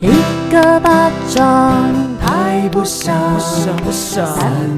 [0.00, 0.08] 一
[0.50, 4.26] 个巴掌拍不响，扇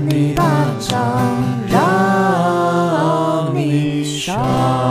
[0.08, 0.42] 你巴
[0.80, 0.98] 掌
[1.68, 4.81] 让你爽。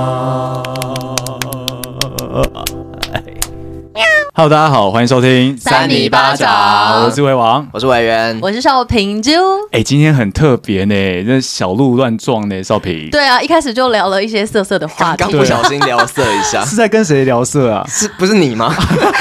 [4.33, 9.33] Hello，大家好，欢迎收听三米巴掌，我是魏王，我是委员，我是少平啾。
[9.73, 10.95] 哎，今天很特别呢，
[11.25, 13.09] 这小鹿乱撞呢，少平。
[13.11, 17.85] 对啊，一开始就聊了一些色色的话题，刚不小心聊色一下， 是在跟谁聊色啊？
[17.89, 18.73] 是不是你吗？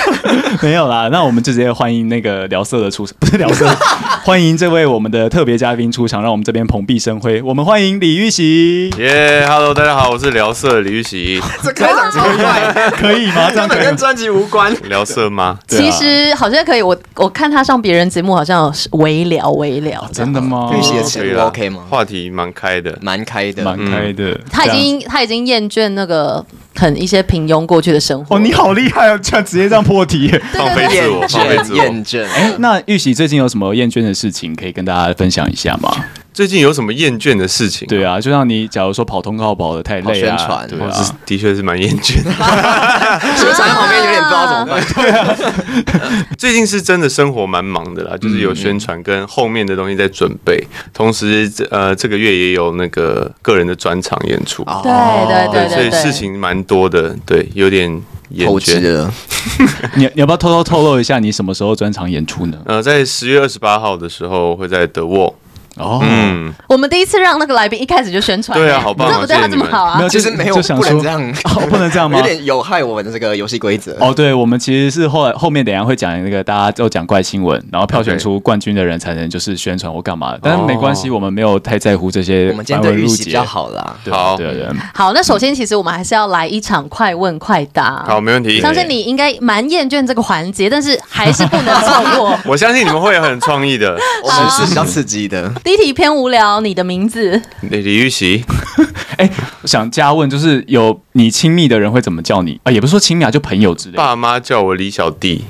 [0.62, 3.66] 没有啦，那我们就直接欢迎那个聊色的出场，不是聊色，
[4.22, 7.42] 欢迎这位我们的特别嘉宾出场，让我们这边蓬荜生辉。
[7.42, 8.90] 我们欢迎李玉玺。
[8.98, 11.42] 耶，Hello，大家好，我是聊色的李玉玺。
[11.64, 13.50] 这开场超快，可以吗？
[13.50, 14.72] 这样根本跟专辑无关。
[15.00, 15.58] 聊色吗？
[15.66, 20.06] 其实好像可以，我我看他上别人节目，好像是微聊微聊。
[20.12, 20.70] 真的吗？
[20.76, 21.84] 玉玺的节目 OK 吗？
[21.88, 24.38] 话题蛮开的，蛮开的，蛮开的。
[24.50, 26.44] 他已经他已经厌倦那个
[26.74, 28.36] 很一些平庸过去的生活。
[28.36, 31.78] 哦，你好厉害哦，这样直接这样破题， 放飞自我，放飞自我。
[31.78, 32.24] 厌倦。
[32.26, 35.90] 哎，那玉玺最近有什么厌倦的事情可以跟大家分享一下吗？
[36.32, 37.86] 最近有什么厌倦的事情？
[37.88, 42.30] 对啊，就像你，假如说跑通告跑的太累啊，宣传，对啊，的确是蛮厌倦的。
[43.36, 44.80] 宣传旁边有点不知道怎么办。
[44.94, 54.64] 对啊，最近是真的生活蛮忙的啦，就是有宣传跟后面的东西在准备，同时呃这个月也有那个个人的专场演出。
[54.64, 57.90] 对对对，所以事情蛮多的，对，有点
[58.30, 59.12] 厌倦了。
[59.96, 62.58] 你你要不要偷偷透露一下你什么时候专场演出呢？
[62.66, 65.34] 呃，在十月二十八号的时候会在德沃。
[65.80, 69.96] 哦，嗯，我们第一次让那个来宾一开始就宣传，对啊，好棒，这不对他这么好啊？
[69.96, 71.32] 没有，其实没有，就想说不能这样，
[71.70, 72.18] 不能这样吗？
[72.18, 73.96] 有点有害我们的这个游戏规则。
[74.00, 82.50] 哦，对，我们其实是后来后面等下会讲那个大家都讲怪新闻，然后票选出冠军的人才能就是宣传或干嘛，但是没关系，我们没有太在乎这些。
[82.50, 84.66] 我们今天对玉玺比较好啦，好，对对。
[84.94, 88.04] 好，那首先其实我们还是要来一场快问快答。
[88.06, 88.60] 好，没问题。
[88.60, 92.38] 相信你应该蛮厌倦这个环节，但是还是不能错过。
[92.44, 95.50] 我相信你们会很创意的， 我们是比较刺激的。
[95.70, 96.60] 第一题偏无聊。
[96.60, 97.40] 你的名字？
[97.60, 98.44] 李李玉玺。
[99.18, 99.32] 哎、欸，
[99.62, 102.72] 我想加问，就是有你亲密的人会怎么叫你啊？
[102.72, 103.98] 也不是说亲密啊，就朋友之类的。
[103.98, 105.44] 爸妈叫我李小弟。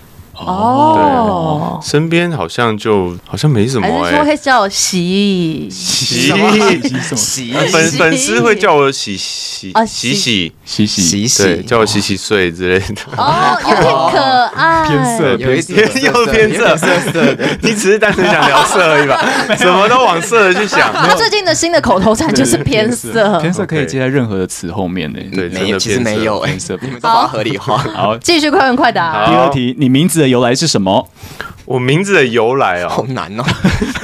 [0.47, 3.87] 哦，对，身边好像就好像没什么。
[3.87, 6.51] 还是说会叫我喜喜什么
[7.17, 7.53] 喜？
[7.71, 12.95] 粉粉丝会叫我洗洗啊喜喜喜喜喜，对，叫我洗洗睡之类的。
[13.17, 14.19] 哦，有点可
[14.55, 17.47] 爱，偏色，有一点又偏色色色的。
[17.63, 19.19] 你只是单纯想聊色而已吧？
[19.59, 20.93] 什么都往色的去想。
[20.93, 25.19] 他最近的新的口头禅就是偏色，偏色可以接在任何的词后面呢。
[25.35, 27.79] 对，没有，其实没有，偏色，你们都把它合理化。
[27.79, 29.27] 好，继续快问快答。
[29.27, 31.09] 第二题，你名字的由来是什么？
[31.67, 33.45] 我名字的由来哦，好难哦，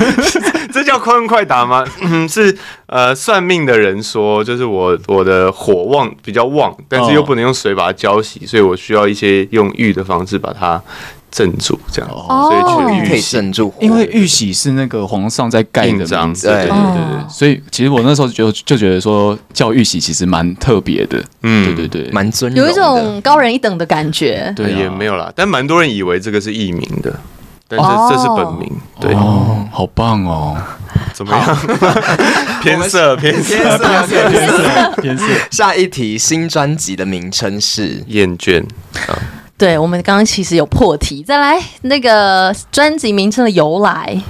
[0.73, 1.85] 这叫快问快答吗？
[2.01, 2.57] 嗯，是
[2.87, 10.81] 呃，算命的人说，就是我我的火旺比较旺，但是又不能用水把它浇熄，所以我需要一些用玉的方式把它
[11.37, 13.71] 镇住，这样，所以去玉可以镇住。
[13.79, 24.51] 因为玉玺是那个皇上在盖的章，对对对对，所以其实我那时候就就觉得说叫玉玺其实蛮特别的，嗯，对对对，蛮尊，有一种高人一等的感觉。
[24.57, 27.15] 对，也没有啦，但蛮多人以为这个是艺名的。
[27.69, 30.57] 但是这是本名，对，哦，好棒哦，
[31.13, 31.59] 怎么样？
[32.63, 35.25] 偏色，偏色，偏色，偏色。
[35.51, 38.63] 下一题，新专辑的名称是《厌倦》。
[39.59, 44.21] 对，我们刚刚其实有破题，再来那个专辑名称的由来。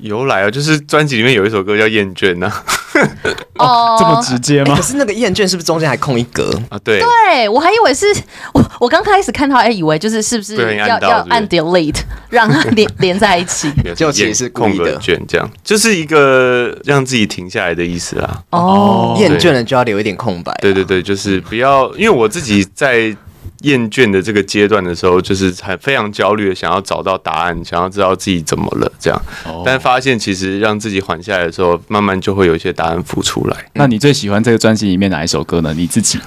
[0.00, 2.52] 由来啊，就是专辑里面有一首歌叫《厌倦》呐。
[3.58, 4.76] 哦，这么直接吗？
[4.76, 6.78] 可是那个厌倦是不是中间还空一格啊？
[6.84, 8.06] 对，对我还以为是
[8.52, 11.98] 我，我刚开始看到还以为就是是不是要要按 delete
[12.28, 18.42] 让它 连连在一起，就其实是空格卷这样，就是一个让自己停下来的意思啦。
[18.50, 20.56] 哦，厌倦了就要留一点空白。
[20.60, 23.16] 对对对，就是不要，因为我自己在。
[23.62, 29.20] 厌倦的这个阶段的时候，就是很非常焦虑的，想要找到答案，想要知道自己怎么了，这样。
[29.64, 33.56] 但发现其实让自己缓下来的时候，慢慢就会有一些答案浮出来。
[33.74, 35.74] 那你最喜欢这个专辑里面哪一首歌呢？
[35.74, 36.18] 你自己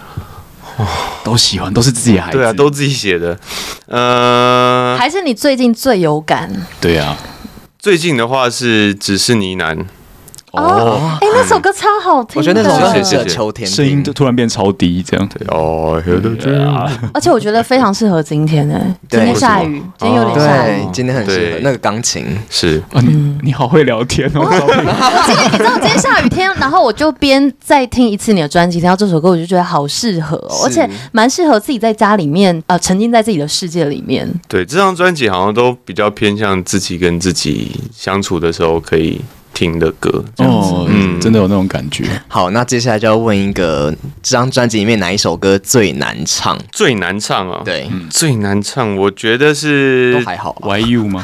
[0.78, 0.86] 哦
[1.24, 3.40] 都喜欢，都是自己的孩子，对啊，都自己写的。
[3.88, 6.52] 呃，还是你最近最有感？
[6.82, 7.18] 对啊，
[7.80, 9.86] 最近的话是只是呢喃。
[10.52, 15.28] 哦，哎，那首歌超好听，我觉得那首歌很适合秋天，声音就突然变超低，这样。
[15.30, 15.48] 对。
[15.48, 16.02] 哦，
[17.14, 22.26] 而且我觉得非常适合今天哎，今天下雨，今天有点下雨，今天很适合那个钢琴。
[22.50, 24.46] 是，你你好会聊天哦，
[25.26, 34.30] 今天你知道今天下雨天，然后我就边再听一次你的专辑，听到这首歌我就觉得好适合，而且蛮适合自己在家里面呃沉浸在自己的世界里面。
[34.50, 39.22] 对，这张专辑好像都比较偏向自己跟自己相处的时候可以。
[39.54, 41.20] 听的歌，这样子，哦，嗯。
[41.22, 42.04] 真的有那种感觉。
[42.28, 43.94] 好，那接下来就要问一个，
[44.24, 46.58] 这张专辑里面哪一首歌最难唱？
[46.72, 50.68] 最难唱啊，对，最难唱，我觉得是都还好吧。
[50.68, 51.24] Why you 吗？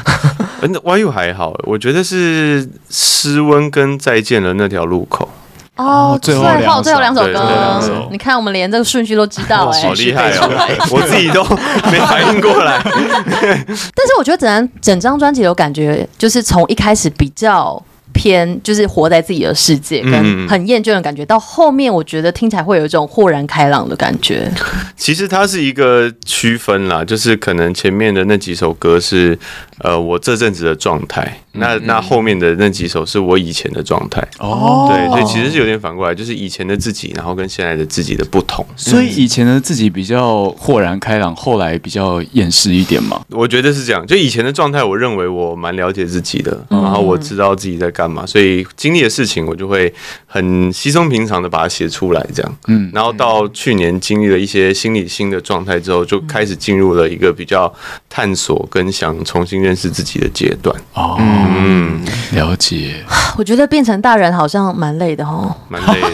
[0.60, 5.28] 嗯，Why you 还好，我觉得是《失温》跟《再见了那条路口。
[5.74, 6.82] 哦，最后两首。
[6.82, 7.88] 最后两首对最后两首。
[7.88, 10.48] 歌，你看我们连这个顺序都知道哎、好厉害哦，
[10.90, 11.42] 我自己都
[11.90, 12.80] 没反应过来。
[12.84, 17.80] 但是我觉得整张整张专辑有感觉，就是从一开始比较
[18.18, 24.50] 偏，就是活在自己的世界，跟很厌倦的感觉，到后面我觉得听起来会有一种豁然开朗的感觉。
[24.96, 29.38] 其实它是一个区分啦，就是可能前面的那几首歌是
[29.80, 34.26] 呃我这阵子的状态，那那后面的那几首是我以前的状态。
[34.38, 38.64] 哦，对，所以其实是有点反过来，就是以前的自己，然后跟现在的自己的不同。
[38.76, 43.20] 所以以前的自己比较豁然开朗，后来比较厌世一点嘛。
[43.30, 49.92] 我觉得是这样，就以前的状态，我认为我蛮了解自己的，然后我知道自己在干嘛，所以经历的事情我就会
[50.26, 52.56] 很稀松平常的把它写出来，这样。
[52.66, 57.72] 嗯，然后到去年经历了一些心理新的状态之后，就开始进入了一个比较
[58.08, 60.74] 探索跟想重新认识自己的阶段。
[60.94, 63.04] 哦，嗯，了解。
[63.36, 65.54] 我觉得变成大人好像蛮累的哦。
[65.68, 66.08] 蛮累的。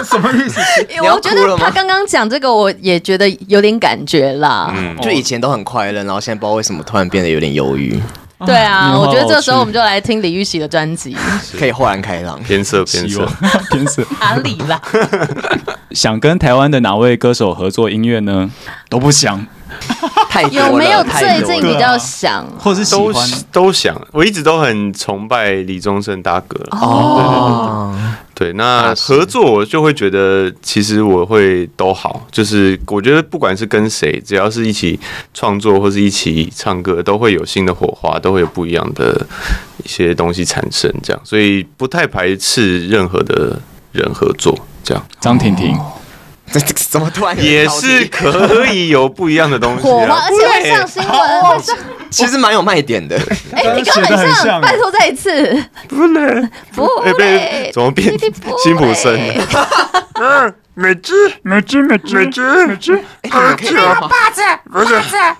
[0.04, 0.58] 什么意思？
[1.04, 4.72] 我觉得他刚刚讲这个，我也觉得有点感觉啦。
[4.74, 8.00] 嗯，就以前都很快乐，然后现在不知道为什么突然变得有点忧郁，
[8.46, 11.14] 对啊，我觉得这个时候我们就来听李玉玺的专辑
[11.58, 12.42] 可以豁然开朗。
[12.42, 13.28] 偏色偏色。
[13.70, 14.02] 偏色。
[14.20, 14.80] 哪里啦？
[15.92, 18.50] 想跟台湾的哪位歌手合作音乐呢？
[18.88, 19.46] 都不想，
[20.28, 22.46] 太多有没有最近比较想？
[22.58, 23.30] 或是喜都欢？
[23.52, 26.58] 都想，我一直都很崇拜李宗盛大哥。
[26.70, 27.94] 哦，
[28.34, 34.98] 对，那合作我就会觉得，其实我会都好，就是我觉得不管是跟谁，只要是一起
[35.34, 39.26] 创作或是一起唱歌，都会有新的火花，都会有不一样的
[39.84, 43.60] 一些东西产生，这样，所以不太排斥任何的
[43.92, 45.76] 人合作，这样张婷婷。
[45.76, 45.99] 这
[46.58, 50.22] 这怎么突然也是可以有不一样的东西火花，啊。
[50.28, 50.30] 而。
[50.34, 51.62] 且会上新闻。
[52.10, 53.16] 其实蛮有卖点的。
[53.54, 54.60] 哎，你刚很很像，像。
[54.60, 55.64] 拜托再一次。
[55.88, 58.12] 不能，不哎，会，怎么变
[58.64, 59.16] 辛普森
[60.80, 61.12] 美芝，
[61.42, 64.08] 美芝，美芝，美芝，美芝，哎，你们可以吗？
[64.08, 64.40] 爸子，
[64.72, 64.94] 不是，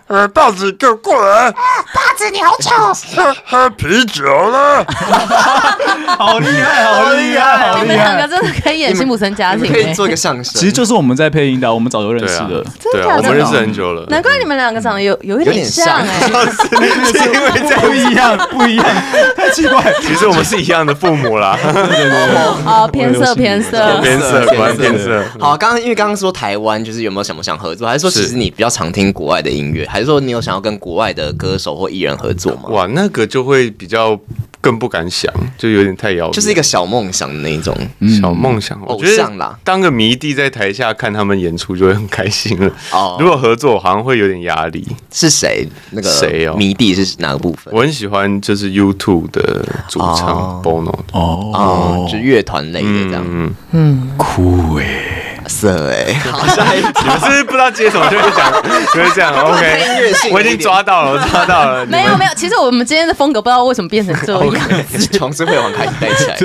[0.06, 2.92] 呃，报纸给我过来，豹子，你好丑！
[3.16, 4.84] 喝喝啤酒了。
[6.18, 8.28] 好厉害，好厉害，好厉你们两个害！
[8.28, 9.94] 真的可以演辛普森家庭可以。
[9.94, 10.44] 做一个相声。
[10.44, 14.04] 其实就是我们在配音的，我们早就认对啊识了。，对啊，我们认识很久了。
[14.10, 16.10] 难怪你们两个长得有有一点像像哎。
[16.20, 18.86] 是因为这样不一样，不一样，
[19.34, 19.82] 太奇怪。
[20.02, 24.00] 其实我们是一样的父母啦，对对对，哦，偏色偏色。
[24.02, 25.24] 偏色，果然偏色。
[25.38, 27.86] 好，刚刚因为刚刚说台湾，就是有没有想不想合作？
[27.86, 29.86] 还是说其实你比较常听国外的音乐？
[29.86, 32.68] 还是说你有想要跟国外的歌手或艺人合作吗？
[32.70, 34.18] 哇，那个就会比较
[34.60, 37.76] 更不敢想，就有点太遥远，就是一个小梦想的那一种。
[38.20, 38.80] 小梦想。
[38.86, 42.72] 我偶觉得像啦当个迷弟在台下看他们演出就会很开心了。
[42.92, 44.86] 哦 如果合作，好像会有点压力。
[45.12, 45.66] 是谁？
[45.90, 47.72] 那个谁哦迷弟是哪个部分？
[47.74, 53.24] 我很喜欢就是 YouTube 的主唱哦 Bono，哦，哦，就乐团类的这样。
[53.26, 55.19] 嗯，嗯，酷哎，
[55.50, 58.52] 色哎，好，下一你们是不是不知道接什么就会讲，
[58.94, 59.34] 就会这样。
[59.34, 61.84] OK，我已经抓到了，我抓到了。
[61.90, 64.68] 没有没有，其实我们今天的风格不知道为什么变成这样。
[65.12, 66.36] 从智慧网开始带起来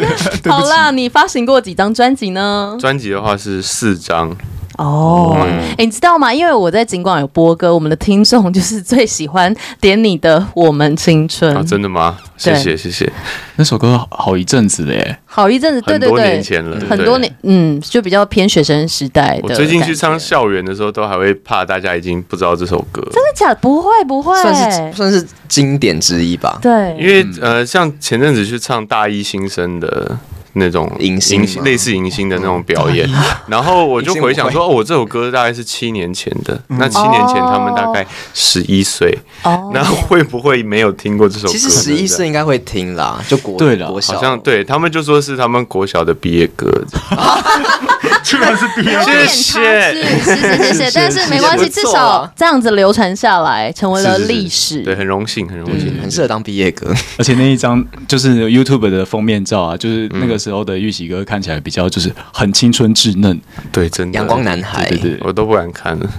[0.42, 0.52] 的。
[0.52, 2.76] 好啦，你发行过几张专辑呢？
[2.80, 4.36] 专辑的话是四张，
[4.78, 5.46] 哦，
[5.78, 6.34] 哎，你知道吗？
[6.34, 12.18] 因为我在尽管有播歌，我们的听众就是最喜欢点你的《我们青春啊，》，真的吗？
[12.38, 13.10] 谢谢谢谢，
[13.56, 15.18] 那首歌好一阵子了耶。
[15.26, 19.42] 好一阵子，对很多对对，年前了，很多年，嗯，就比较偏学生时代的。
[19.44, 23.56] 我最近去唱，校园的时候，都还会怕大家已经不知道这首歌，真的假的？
[23.62, 26.60] 不会不会，算是算是经典之一吧。
[26.62, 30.18] 对，因为呃，像前阵子去唱大一新生的
[30.56, 33.10] 那种迎新类似迎新的那种表演，
[33.48, 41.52] 然后我就回想说，哦，我这首歌大概是七年前的，那七年前他们大概十一岁，哦，那会不会没有听过这首歌？
[41.52, 44.14] 其实十一岁应该会听啦，就国对了国小。
[44.14, 46.72] 好像对他们就说是他们国小的毕业歌，
[48.26, 49.94] 居然是毕业谢谢。
[50.24, 54.82] 谢谢谢谢，但是没关系，至少这样子流传下来，成为了历史。
[54.82, 56.92] 对，很荣幸，很荣幸，很适合当毕业歌。
[57.18, 63.40] 而且那一张就是 YouTube 的封面照啊，就是那个时候的玉玺哥看起来比较就是很青春稚嫩，
[63.72, 64.18] 对，真的。
[64.18, 65.96] 阳光男孩，对对对，我都不敢看。
[66.00, 66.10] 了。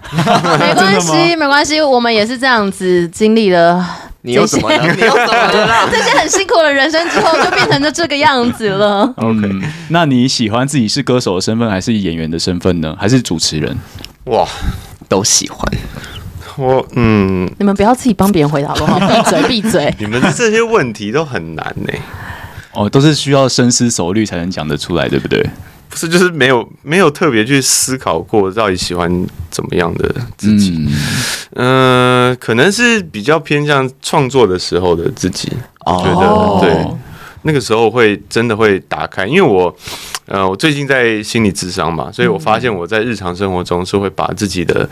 [0.58, 3.84] 没关系， 没关系，我们也是这样子经历了
[4.26, 4.92] 你又怎么了？
[4.92, 5.50] 你又怎么？
[5.88, 9.02] 这些很辛苦的人生之后，就变成了这个样子了。
[9.16, 9.48] OK，、
[9.90, 12.96] 那你喜欢自己是歌手的身份，还是演员的身份呢？
[12.98, 13.76] 还是主持人？
[14.24, 14.44] 哇，
[15.08, 15.60] 都喜欢。
[16.56, 18.98] 我嗯，你们不要自己帮别人回答好不好？
[18.98, 19.94] 闭嘴，闭嘴。
[20.00, 21.92] 你们的这些问题都很难呢、
[22.72, 25.48] 哦，都是需要深思熟虑才能讲得出来，对不对？
[25.88, 30.88] 不是，就是没有没有特别去思考过到底喜欢怎么样的自己。
[31.54, 35.50] 嗯、呃，可能是比较偏向创作的时候的自己，
[35.86, 36.86] 我觉得对，
[37.42, 39.74] 那个时候会真的会打开，因为我
[40.26, 44.88] 呃，我最近在心理智商嘛，所以我发现我在日常生活中是会把自己的。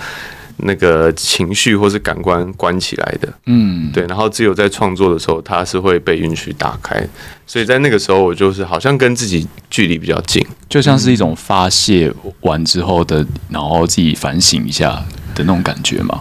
[0.58, 7.06] 那个情绪或是感官关起来的，嗯，对，然后只有在创作的时候，它是会被允许打开，
[7.46, 14.90] 所以在那个时候，我就是好像跟自己距离比较近，就像是一种发泄完之后的，然后自己反省一下
[15.34, 16.20] 的那种感觉嘛。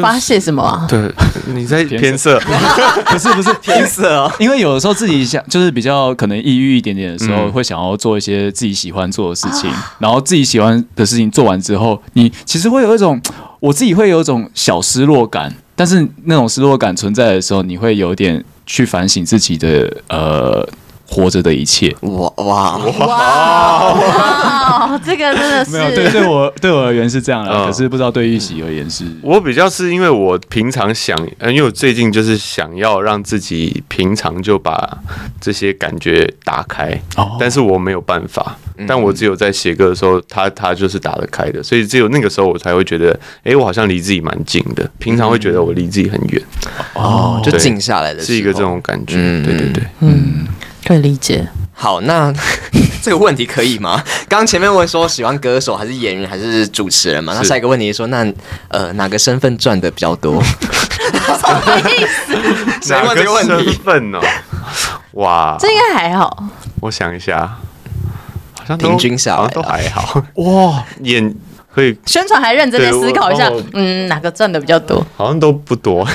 [0.00, 0.84] 发泄什么啊？
[0.88, 1.10] 对，
[1.46, 2.38] 你在 偏色，
[3.06, 13.20] 不是不是偏色哦，因为有的时候自己想，就是比较可能抑郁一点点的时候，会想要做一些自己喜欢做的事情，然后自己喜欢的事情做完之后，你其实会有一种。
[13.60, 20.68] 我自己会有一种小失落感，但是那种失落感存在的时候，你会有点去反省自己的呃
[21.06, 21.94] 活着的一切。
[22.02, 22.32] 哇。
[22.36, 22.76] 哇。
[22.78, 23.94] 哇。
[23.94, 25.00] 哇！
[25.04, 29.04] 这个真的是没有对对我对我而言是这样的，嗯、可是不知道对玉玺而言是。
[29.22, 34.98] 我比较是因为我平常想，因为我最近就是想要让自己平常就把
[35.40, 38.56] 这些感觉打开，哦、但是我没有办法。
[38.86, 44.86] 但我只有在写歌的时候，他他就是打得开的，所以只有那个时候我才会觉得，哎、欸，我好像离自己蛮近的。
[44.98, 46.42] 平常会觉得我离自己很远，
[46.92, 49.16] 哦，就静下来的是一个这种感觉。
[49.16, 50.46] 嗯、对对对，嗯，
[50.86, 51.46] 可以理解。
[51.74, 52.32] 好，那
[53.02, 54.02] 这个问题可以吗？
[54.28, 57.34] 刚刚前面问说喜欢歌手还是演员还是主持人嘛？
[57.34, 58.26] 那下一个问题是说，那
[58.68, 60.42] 呃哪个身份赚的比较多？
[60.42, 62.06] 什么意
[62.80, 62.92] 思？
[62.92, 64.20] 哪个身份呢？
[65.12, 66.44] 哇，这应该还好。
[66.80, 67.56] 我想一下。
[68.80, 71.32] 平均下来都还好哇，演
[71.72, 75.06] 可以宣传还认真的思考一下，嗯，哪个赚的比较多？
[75.16, 76.04] 好像都不多。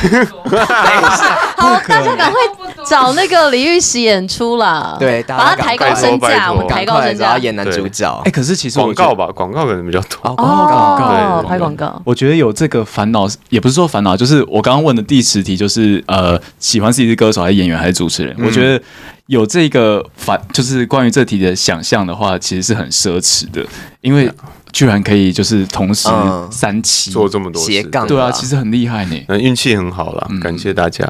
[1.61, 2.39] 好，大家赶快
[2.85, 8.21] 找那个李玉玺演出啦， 对，把他抬高身价，我们抬高身价演男主角。
[8.25, 10.29] 哎，可是其实广告吧，广告可能比较多。
[10.37, 12.01] 哦，拍广告。
[12.03, 18.35] 我觉得有这个烦恼，也不是说烦恼，就是我刚刚问的第十题，就是呃，喜欢自己是歌手还是演员还是主持人？
[18.43, 18.83] 我觉得。
[19.31, 23.65] 有这个反，就是关于这题的想象的话，其实是很奢侈的，
[24.01, 24.29] 因为
[24.73, 26.09] 居然可以就是同时
[26.51, 29.15] 三期做这么多斜杠，对啊，其实很厉害呢。
[29.29, 31.07] 那运气很好啦，感谢大家。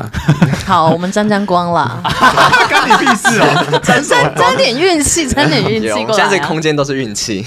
[0.68, 2.00] 好，我们沾沾光啦，
[2.70, 3.80] 干你屁事 哦！
[3.82, 6.14] 沾沾点运气， 沾点运气过来。
[6.14, 7.44] 现在这空间都是运气。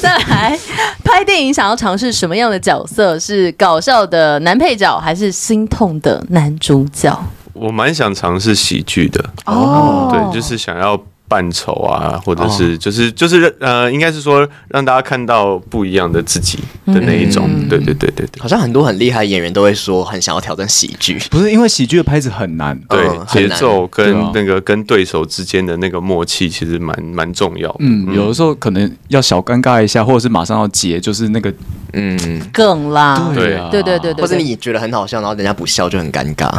[0.00, 0.58] 再来
[1.04, 3.16] 拍电影，想要尝试什么样的角色？
[3.16, 7.16] 是搞笑的男配角，还是心痛的男主角？
[7.60, 9.24] 我蛮想尝试喜剧的。
[9.44, 18.40] 哦，对，就是想要扮丑啊，或者是就是就是呃，应该是说让大家看到不一样的自己的那一种，对对对对对。
[18.40, 27.72] 好像很多很厉害的演员都会说很想要挑战喜剧，不是因为喜剧的拍子很难，对，节奏跟那个跟对手之间的那个默契其实蛮蛮重要。
[27.78, 31.52] 嗯，有的时候可能要小尴尬一下，或者是马上要结，就是那个
[31.92, 32.40] 嗯。
[32.52, 36.50] 梗啦，对啊，对对对对，或者你觉得很好笑，然后人家不笑就很尴尬。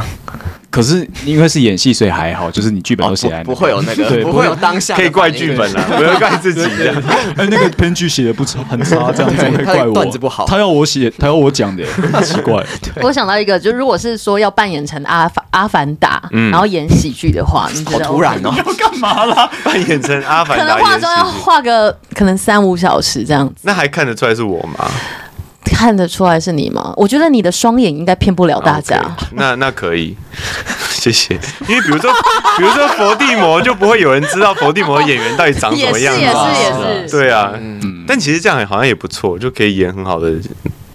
[0.72, 6.94] 可是因为是演戏，所以还好，就是你剧本都写来，不会有那个，不会有当下可以怪剧本啦，不要怪自己的。
[7.36, 9.94] 哎，那个编剧写的不错，很差，这样子会怪我。
[9.94, 12.66] 段子不好，他要我写，他要我讲的，很 奇怪。
[13.01, 18.54] 我想到一个，就如果是说要扮演成阿凡阿凡达，然后演喜剧的话，你觉得好突然哦？
[18.58, 19.51] 要干嘛啦？
[19.66, 23.56] 扮演成阿凡达，可能化妆要化个可能三五小时这样子。
[23.63, 24.90] 那还看得出来是我吗？
[25.82, 26.94] 看得出来是你吗？
[26.96, 29.00] 我觉得你的双眼应该骗不了大家。
[29.00, 30.16] Okay, 那那可以，
[30.92, 31.34] 谢谢。
[31.68, 32.12] 因为比如说，
[32.56, 36.22] 比如说佛地魔，就不会有人知道佛地魔的演员到底长什么样子。
[36.22, 37.18] 也是也是也是。
[37.18, 38.06] 对啊，嗯。
[38.08, 40.34] 但其实这样好像也不错，就可以演很好的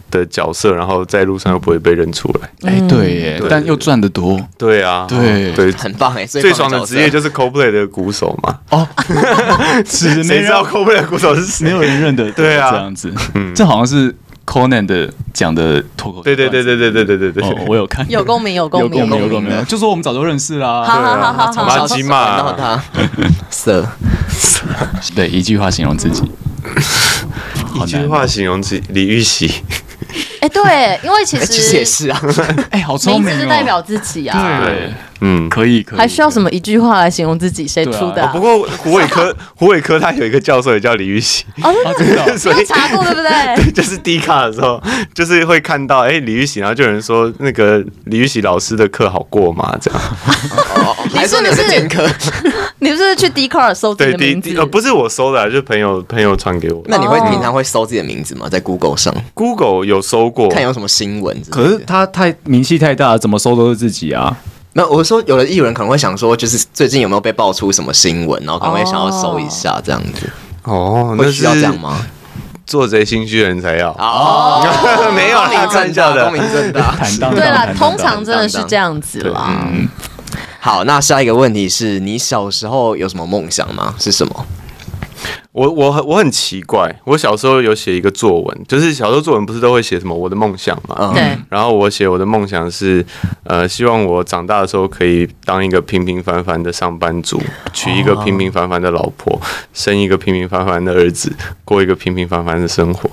[0.08, 2.70] 的角色，然后在路上又不会被认出来。
[2.70, 4.40] 哎，对耶，但又赚得多。
[4.56, 6.24] 对啊，对对，很棒哎。
[6.24, 8.56] 最爽的职业就是 Coldplay 的鼓手嘛。
[8.70, 8.86] 哦，
[9.84, 11.64] 是谁知道 Coldplay 的鼓手是谁？
[11.64, 12.30] 没有人认得。
[12.30, 14.14] 对啊，这样子，嗯，这好像是。
[14.46, 20.84] Conan 的讲的脱口，对对对对对对对对对，我有看，有共鸣有共鸣有共鸣，就说我们早就认识啦。
[20.84, 22.80] 好好好好，马吉嘛，他
[23.50, 23.84] 色，
[25.16, 26.22] 对，一句话形容自己，
[27.74, 29.52] 一句话形容自己，李玉玺。
[30.40, 32.22] 哎，对，因为其实 其实也是啊，
[32.70, 34.92] 哎，好聪明，名字是代表自己啊，对。
[35.20, 35.98] 嗯，可以，可以。
[35.98, 37.66] 还需要什么一句话来形容自己？
[37.66, 38.26] 谁出的？
[38.32, 41.44] 不过胡伟科， 胡伟科他有一个教授也叫李玉玺。
[41.62, 43.72] 哦，真的， 所以查过对不对？
[43.72, 44.82] 就是 D 卡的时候，
[45.14, 49.76] 就是会看到哎李玉玺，然后就有人说那个李玉玺老师的课好过吗？
[49.80, 50.00] 这样。
[51.12, 51.66] 你是你是？
[52.78, 54.54] 你是不是去 D 卡搜自己的名字？
[54.56, 56.82] 呃，不是我搜的，就是朋友朋友传给我。
[56.86, 58.48] 那你会平常会搜自己的名字吗？
[58.48, 61.42] 在 Google 上，Google 有搜过，看有什么新闻。
[61.50, 64.36] 可是他太名气太大，怎么搜都是自己啊。
[64.76, 70.30] 没有，我说有的艺人可能会想说，就是最近有没有被爆出什么新闻，然后可能会想要搜一下这样子。
[70.64, 72.04] 哦，那需要这样吗？
[72.66, 74.60] 做贼心虚的人才要哦，
[75.16, 76.94] 没有啦，看一下的，光明正大。
[77.34, 79.66] 对啦，通常真的是这样子啦。
[79.72, 79.88] 嗯，
[80.60, 83.94] 好，那下一个问题是你小时候有什么梦想吗？
[83.98, 84.46] 是什么？
[85.52, 91.12] 我我很我很奇怪，我小时候有写一个作文，就是小时候作文不是都会写什么我的梦想嘛？
[91.14, 91.36] 对。
[91.48, 93.04] 然后我写我的梦想是，
[93.44, 97.40] 呃，希望我长大的时候可以当一个平平凡凡的上班族，
[97.72, 99.40] 娶一个平平凡凡的老婆，
[99.72, 101.32] 生一个平平凡凡的儿子，
[101.64, 103.10] 过一个平平凡凡的生活。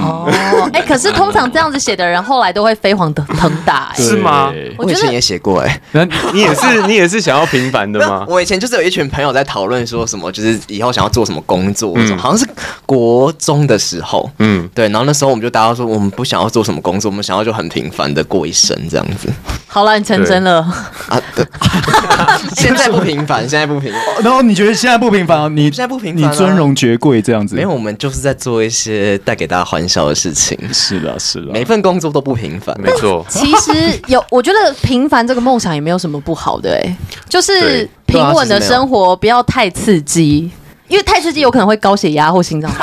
[0.00, 3.24] 哦，哎， 可是通常这样子写的人，后来都会飞黄腾
[3.64, 4.52] 达， 是吗？
[4.76, 8.24] 我以前也写过，哎，那你也是，你也是想要平凡的吗？
[8.28, 12.46] 我以前就是有一群朋友在讨论说什么，就是以后想要做什么工作，好像是
[12.84, 19.28] 国中的时候，嗯，对，然后那时候我们就大家说，我们不想要做什么工作，我们想要就很平凡的过一生这样子。
[19.66, 20.60] 好了，你成真了
[21.08, 21.22] 啊！
[22.56, 24.24] 现在不平凡，现在不平凡。
[24.24, 25.54] 然后你觉得现在不平凡？
[25.56, 27.54] 你现在不平凡，你尊荣爵贵这样子？
[27.54, 29.83] 没有，我们就是在做一些带给大家欢。
[29.88, 30.58] 小的事情。
[30.72, 33.24] 是的，是的，每份工作都不平凡，没错。
[33.28, 33.72] 其实
[34.06, 36.96] 有，我觉得平凡这个梦想也没有什么不好的，哎，
[37.28, 40.50] 就是平稳的生活，不要太刺激，
[40.88, 42.80] 因为太刺激有可能会高血压或心脏病。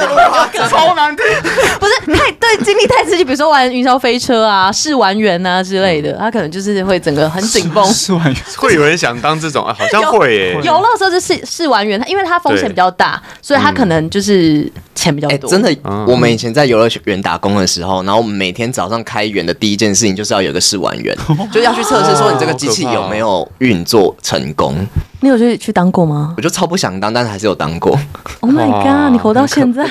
[0.00, 1.24] 也没有 那么夸张，超难听。
[1.78, 7.84] 不是太对，经历太刺激，比如说玩云霄飞车啊、试玩员啊之类的，他可能就是会整个很紧绷。
[7.92, 9.74] 试玩员会有人想当这种啊？
[9.78, 10.52] 好像会耶。
[10.62, 15.50] 有那时候就是试玩员，因为他风险比较大，所以他可能就是钱比较多。
[15.50, 15.74] 真的，
[16.06, 21.16] 我们以前在游乐园打工的时候，然后我们每天早上开园的第一件事情就是要有个试玩员，
[21.52, 24.74] 就要去测试说你这个机器有没有运作成功。
[25.20, 26.34] 你有去去当过吗？
[26.36, 27.98] 我就超不想当，但是还是有当过。
[28.40, 29.10] Oh my god！
[29.12, 29.84] 你活到现在，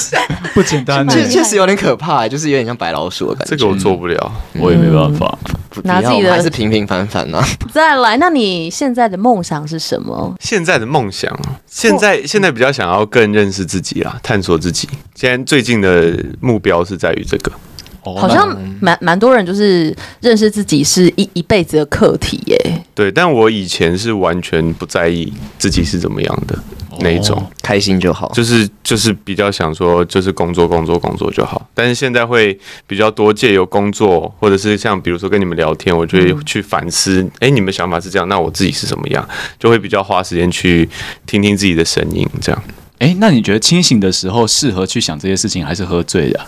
[0.54, 3.56] 不简单，确确实有点可怕，就是有点像白老鼠的感觉。
[3.56, 5.36] 这个我做不了，我也没办法。
[5.82, 7.42] 拿自己的还是平平凡凡呢。
[7.72, 10.34] 再来，那你现在的梦想是什么？
[10.40, 14.88] 现在的梦想，现在现在比较想要更认识自己啦，探索自己。
[15.14, 17.50] 现在最近的目标是在于这个。
[18.14, 22.84] 好像蛮蛮多人就是认识自己是一一辈子的课题耶。
[22.94, 26.58] 对，但我以前是完全不在意自己是怎么样的
[27.00, 28.30] 那一种，开心就好。
[28.32, 31.68] 就是就是比较想说，就是工作工作工作就好。
[31.74, 39.28] 但是现在会比较多借由工作，或者是像比如说跟你们聊天，我就会去反思，哎、嗯，你们想法是这样，那我自己是怎么样？
[39.58, 40.88] 就会比较花时间去
[41.26, 42.64] 听听自己的声音，这样。
[42.98, 46.40] 哎，那你觉得清醒的时候适合去想这些事情，还是喝醉的？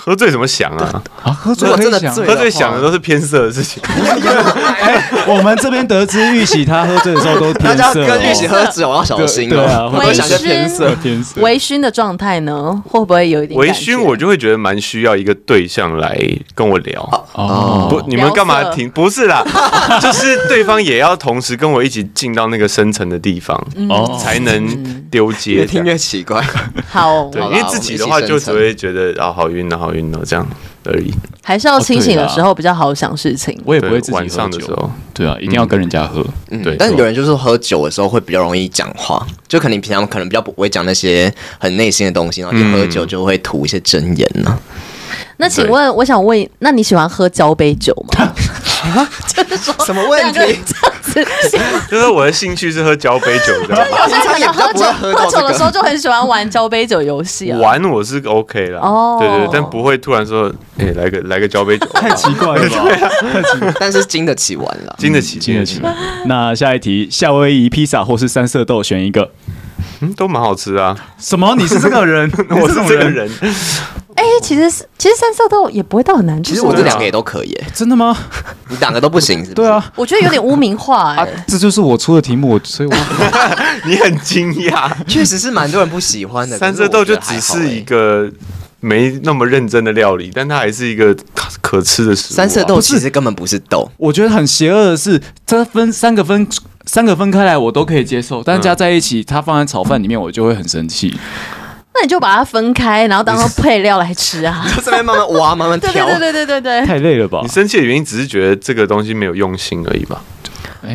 [0.00, 1.02] 喝醉怎么想啊？
[1.22, 3.82] 啊，喝醉真的醉，喝醉想的都是偏色的事情。
[5.26, 9.48] 我们这边得知玉玺他喝醉的时候都偏色，跟玉玺喝酒要小心。
[9.50, 11.40] 对啊，微醺偏色偏色。
[11.42, 13.58] 微醺的状态呢，会不会有一点？
[13.58, 16.18] 微醺我就会觉得蛮需要一个对象来
[16.54, 17.02] 跟我聊。
[17.32, 18.88] 哦，不，你们干嘛停？
[18.88, 19.44] 不是啦，
[20.00, 23.56] 就是对方也要同时跟我一起进到那个深层的地方，
[23.90, 25.54] 哦，才能丢接。
[25.54, 26.42] 越听越奇怪。
[26.88, 30.46] 好，对，因为自己的话就只会觉得啊，好晕啊，好晕了，这样
[30.84, 31.12] 而已。
[31.42, 33.58] 还是要清醒的时候比较好想事情。
[33.64, 36.22] 我也不会自己晚上的时候，对啊，一定要跟人家喝。
[36.62, 44.58] 对，但是有人就是喝酒的时候会比较容易讲话，就可能平常可能比较不会讲那些很内心的东西，然后一喝酒就会吐一些真言呢。
[45.38, 48.32] 那请问，我想问，那你喜欢喝交杯酒吗？
[49.34, 50.58] 就是说什么问题？
[51.90, 53.74] 就是我的兴趣是喝交杯酒， 的。
[53.74, 57.58] 有些朋友喝酒喝酒的时候就很喜欢玩交杯酒游戏啊。
[57.58, 63.74] 玩我是 OK 了，哦，对对，但不会突然说，哎，来个来个交杯酒，太奇怪了。
[63.80, 65.80] 但是经得起玩了，经得起，经得起。
[66.26, 69.32] 那下一题，夏威夷披萨或是三色豆，选一个。
[70.00, 70.96] 嗯，都蛮好吃啊。
[71.18, 71.56] 什么？
[71.56, 72.30] 你是这个人？
[72.50, 73.28] 我是这个人。
[74.18, 76.50] 哎，其实是，其实三色豆也不会到很难吃。
[76.50, 77.56] 其实我这两个也都可以。
[77.72, 78.16] 真的吗？
[78.68, 79.44] 你两个都不行？
[79.54, 79.92] 对啊。
[79.94, 81.14] 我觉得有点污名化。
[81.14, 82.96] 哎，这就是我出的题目，所以我。
[83.86, 86.58] 你很惊讶， 确实是蛮多人不喜欢的。
[86.58, 88.28] 三色豆就只是一个
[88.80, 91.16] 没那么认真的料理，但它还是一个
[91.60, 92.36] 可吃的食物。
[92.36, 93.88] 三色豆其实根本不是豆。
[93.96, 96.46] 我觉得很邪恶的是，它分三个分。
[96.90, 101.14] 三个分开来我都可以接受，但加在一起，它放在炒饭里面我就会很生气。
[101.98, 104.64] 那你就把它分开，然后当做 配料来吃啊！
[104.74, 106.06] 就这边慢慢挖，慢慢 挑。
[106.06, 107.40] 对对对对对对，太累了吧？
[107.42, 110.22] 你生气的原因只是觉得这个东西没有用心而已吧？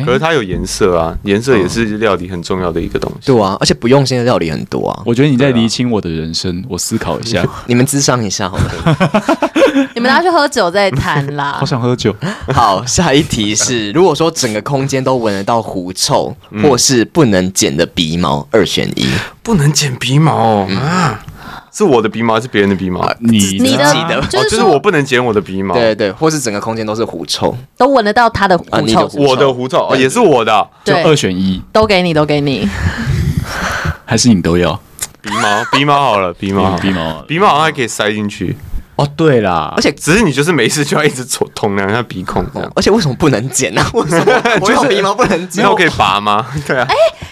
[0.04, 3.26] 可是它有颜色啊，颜色也是料理很重要的一个东西。
[3.26, 5.02] 对啊，而且不用心的料理很多啊。
[5.04, 7.46] 我觉得你在厘清我的人生，我思考一下。
[7.66, 9.50] 你们智商一下好了。
[9.94, 11.56] 你们拿去喝酒再谈啦。
[11.58, 12.14] 好想喝酒。
[12.52, 19.06] 好，下一题是：如果说整个空间都闻得到狐臭，或是不能剪的鼻毛，二选一。
[19.42, 21.24] 不能剪鼻毛啊？
[21.74, 23.04] 是我的鼻毛还是别人的鼻毛？
[23.18, 24.16] 你你的自己的。
[24.16, 25.74] 哦，就是就是我不能剪我的鼻毛。
[25.74, 28.76] 对对，或是整个空间都是狐臭，都闻得到他的狐臭。
[28.76, 29.88] 啊你的，狐我的狐臭。
[29.88, 31.02] 哦，也是我的就对。
[31.02, 32.68] 二选一，都给你，都给你。
[34.04, 34.78] 还是你都要？
[35.20, 38.56] 鼻毛，鼻毛好了，鼻毛好，鼻毛鼻毛好像还可以塞进去，
[38.96, 42.70] 哦，对啦，而且只是你就是没事就要一直捅捅两下鼻孔这样。
[42.76, 43.84] 而且为什么不能剪呢？
[43.92, 45.70] 为什么我有鼻毛不能剪那？
[45.70, 46.46] 我可以拔吗？
[46.66, 46.86] 对啊，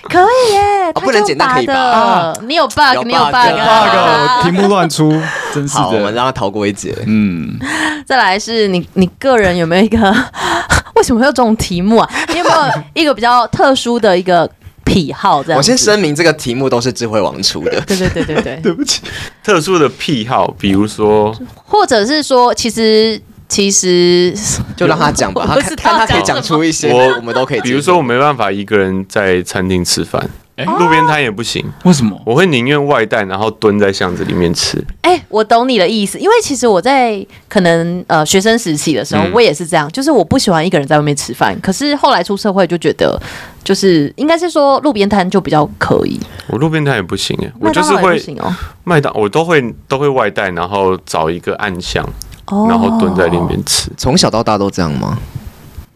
[0.09, 2.41] 可以耶，哦不能剪但可以拔的。
[2.47, 5.11] 你有 bug，有你有 bug，bug 有 bug 题目乱出，
[5.55, 6.13] 真是好，我们的。
[6.13, 6.97] 让他逃过一劫。
[7.07, 7.59] 嗯，
[8.05, 9.99] 再来是你，你个人有没有一个？
[10.95, 12.09] 为什么会有这种题目啊？
[12.29, 12.57] 你有没有
[12.95, 14.49] 一个比较特殊的一个
[14.85, 15.43] 癖好？
[15.43, 17.81] 这样，我先声明，这个题目都是智慧王出的。
[17.87, 19.03] 对对对对对， 对不起，
[19.43, 24.35] 特殊的癖好，比如说或者是说，其实其实
[24.77, 27.61] 就让他讲吧，他看他可以讲讲出一些我我们都可以。
[27.61, 30.29] 比如说我没办法一个人在餐厅吃饭，
[30.65, 32.21] 哎路边摊也不行，为什么？
[32.25, 34.83] 我会宁愿外带，然后蹲在巷子里面吃。
[35.03, 41.59] 哎、我懂你的意思，因为其实我在可能呃学生时期的时候，嗯我也是这样，就是我不喜欢一个人在外面吃饭。
[41.61, 43.21] 可是后来出社会就觉得，
[43.63, 48.55] 就是应该是说路边摊就比较可以，我路边摊也不行哎，我麦当劳也就是会不行哦。
[48.85, 52.05] 麦当，我都会都会外带，然后找一个暗巷，
[52.47, 53.91] 哦然后蹲在里面吃。
[53.97, 55.19] 从小到大都这样吗？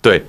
[0.06, 0.22] 对，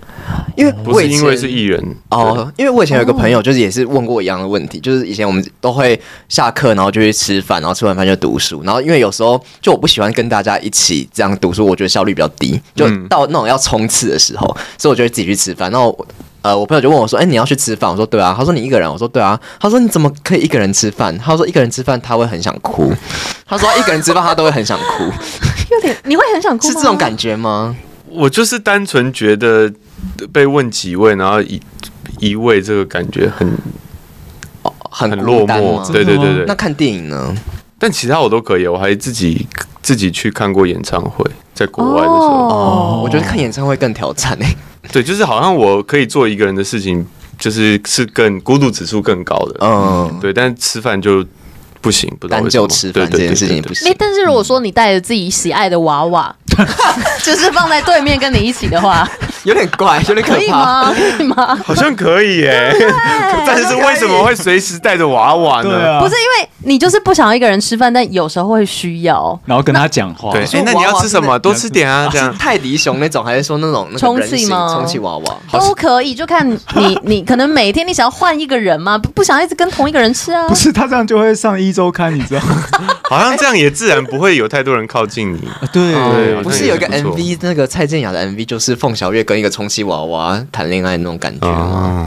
[0.55, 14.47] 因为我以不是因为前是艺人哦，因为我以前有一个朋友，就是也是问过一样的问题，就是以前我们都会下课，然后就去吃饭，然后吃完饭就读书，然后因为有时候就我不喜欢跟大家一起这样读书，我觉得效率比较低，就嗯到那种要冲刺的时候，
[14.79, 15.69] 所以我就会自己去吃饭。
[15.69, 15.95] 然后
[16.41, 22.91] 呃，我朋友就问我说：“哎、你要去吃饭？”我说：“对啊。”他说：“你一个人？”我说：“对啊。”他说：“你怎么可以一个人吃饭？”他说：“一个人吃饭他会很想哭。”
[23.45, 25.03] 他说：“一个人吃饭他都会很想哭，
[25.71, 26.65] 有点你会很想哭？
[26.69, 27.75] 是这种感觉吗？”
[28.09, 29.71] 我就是单纯觉得
[30.31, 31.61] 被问几位，然后一
[32.19, 33.47] 一位这个感觉很
[34.63, 35.91] 哦，很很落寞。
[35.91, 37.35] 对对对对，那看电影呢？
[37.79, 39.47] 但其他我都可以，我还自己
[39.83, 44.57] 自己去看过演唱会，在国外的时候，哦，我觉得看演唱会更挑战诶。
[44.91, 47.05] 对，就是好像我可以做一个人的事情，
[47.37, 51.23] 就是是更孤独指数更高的，嗯，对，但吃饭就
[51.81, 53.95] 不行，不单就吃饭这件事情也不哎、行。
[53.99, 56.35] 但是如果说你带着自己喜爱的娃娃，
[57.23, 59.07] 就是放在对面跟你一起的话，
[59.43, 60.57] 有点怪，有点可可以怕。
[60.57, 60.93] 吗？
[60.93, 61.59] 可以吗？
[61.65, 62.73] 好像可以耶，
[63.45, 65.69] 但是为什么会随时带着娃娃呢？
[65.69, 69.37] 对啊，不是因为你就是不想要一个人吃饭，但有时候会需要。
[69.45, 71.37] 然后跟他讲话，对，那你要吃什么？
[71.39, 72.35] 多吃点啊，这样。
[72.37, 75.35] 泰迪熊那种，还是说那种那个充气吗充气娃娃？
[75.51, 80.55] 都可以，就看你你可能每天你想要换一个人嘛，不不想一直跟同一个人吃啊不。
[80.55, 82.63] 是他这样就会上一周刊，你知道吗？
[83.09, 85.39] 好像这样也自然不会有太多人靠近你。
[85.71, 91.55] 对对不是有一个 MV，那个蔡健雅的 MV，就是凤小岳跟一个充气娃娃谈恋爱那种感觉吗？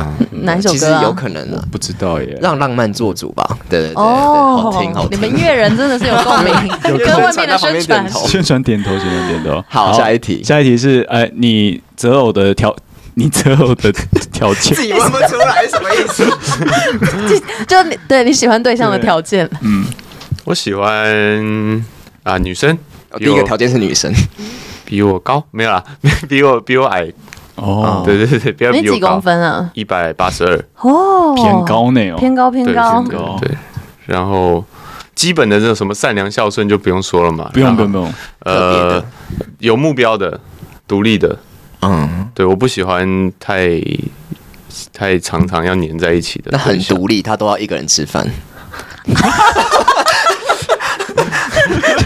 [0.01, 0.79] 啊， 哪一首歌啊？
[0.79, 2.39] 其实有可能的，不知道耶。
[2.41, 3.59] 让浪漫做主吧。
[3.69, 5.19] 对对对好听好听。
[5.19, 6.55] 你们乐人真的是有共鸣，
[6.91, 9.65] 有跟外面的宣传宣传点头，宣传点头。
[9.69, 12.75] 好下一题下一题是，呃，你择偶的条，
[13.15, 13.93] 你择偶的
[14.33, 16.25] 条件 自己问不出来什么意思？
[17.67, 19.85] 就你对你喜欢对象的条件，嗯
[20.45, 21.85] 我喜欢
[22.23, 22.77] 啊女生，
[23.19, 24.13] 第一个条件是女生，
[24.85, 25.45] 比我高？
[25.51, 25.83] 没有啦，
[26.29, 27.11] 比我比我矮，
[27.57, 29.71] 哦，对对对，不要你几公比我高，分啊？
[29.75, 33.03] 一百八十二，哦，偏高呢哦，偏高偏高。
[33.09, 33.17] 对。
[33.17, 33.59] 对对，
[34.07, 34.65] 然后
[35.15, 39.05] 基本的这种什么善良孝顺就不用说了嘛，不用不用不用，呃，
[39.59, 40.41] 有目标的，
[40.89, 41.39] 独立的，
[41.83, 43.81] 嗯，对，我不喜欢太
[44.93, 48.27] 太常常要黏在一起的那很，独立，他都要一个人吃饭。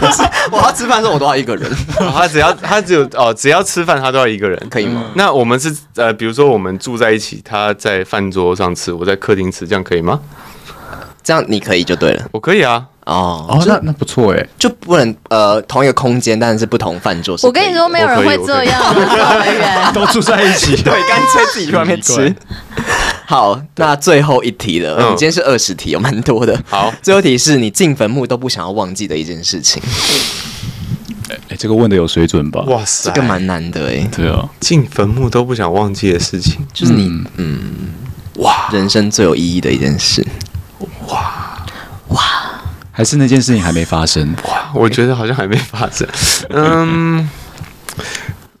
[0.05, 5.03] 就 是我要吃饭的时候，我都要一个人， 哦他只要他只有哦，只要吃饭他都要一个人，可以吗？
[5.15, 10.19] 那我们是呃，比如说我们住在一起，他在饭桌上吃，我在客厅吃，这样可以吗？
[11.25, 12.25] 这样你可以就对了。
[12.31, 13.45] 我可以啊，哦。
[13.49, 17.37] 哦，那那不错哎，就不能呃同一个空间，但是不同饭桌。
[17.41, 18.95] 我跟你说，没有人会这样，
[19.91, 22.33] 都住在一起， 对，干脆自己去外面吃。
[23.27, 25.03] 好，那最后一题了，嗯。
[25.05, 26.57] 我们今天是二十题，有蛮多的。
[26.69, 29.81] 好，最后一题是你进坟墓都不想要忘记的一件事情，
[31.49, 32.61] 哎，这个问的有水准吧？
[32.67, 37.59] 哇塞，这个蛮难的哎，对啊，进坟墓都不想忘记的事情，就是你嗯
[38.35, 38.69] 哇。
[38.71, 40.23] 人生最有意义的一件事。
[42.91, 46.07] 还是那件事情还没发生，哇，我觉得好像还没发生，
[46.49, 47.29] 嗯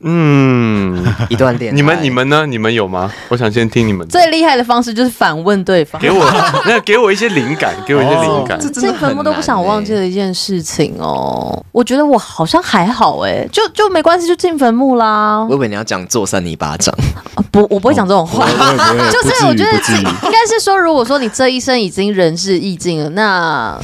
[0.01, 2.45] 嗯，一段恋爱，你们你们呢？
[2.45, 3.11] 你们有吗？
[3.29, 6.01] 我想先听你们的，最厉害的方式就是反问对方。
[6.01, 6.25] 给我
[6.65, 15.55] 那给我一些灵感，给我一些灵感进坟墓都不想忘记的一件事情哦，我觉得我好像还好哎，就就没关系，就进坟墓啦我。
[15.55, 16.93] 以为你要讲坐三泥巴掌，
[17.35, 18.45] 啊不，我不会讲这种话。
[19.11, 23.79] 就是我觉得应该是说，如果说你这一生已经人事已尽了，那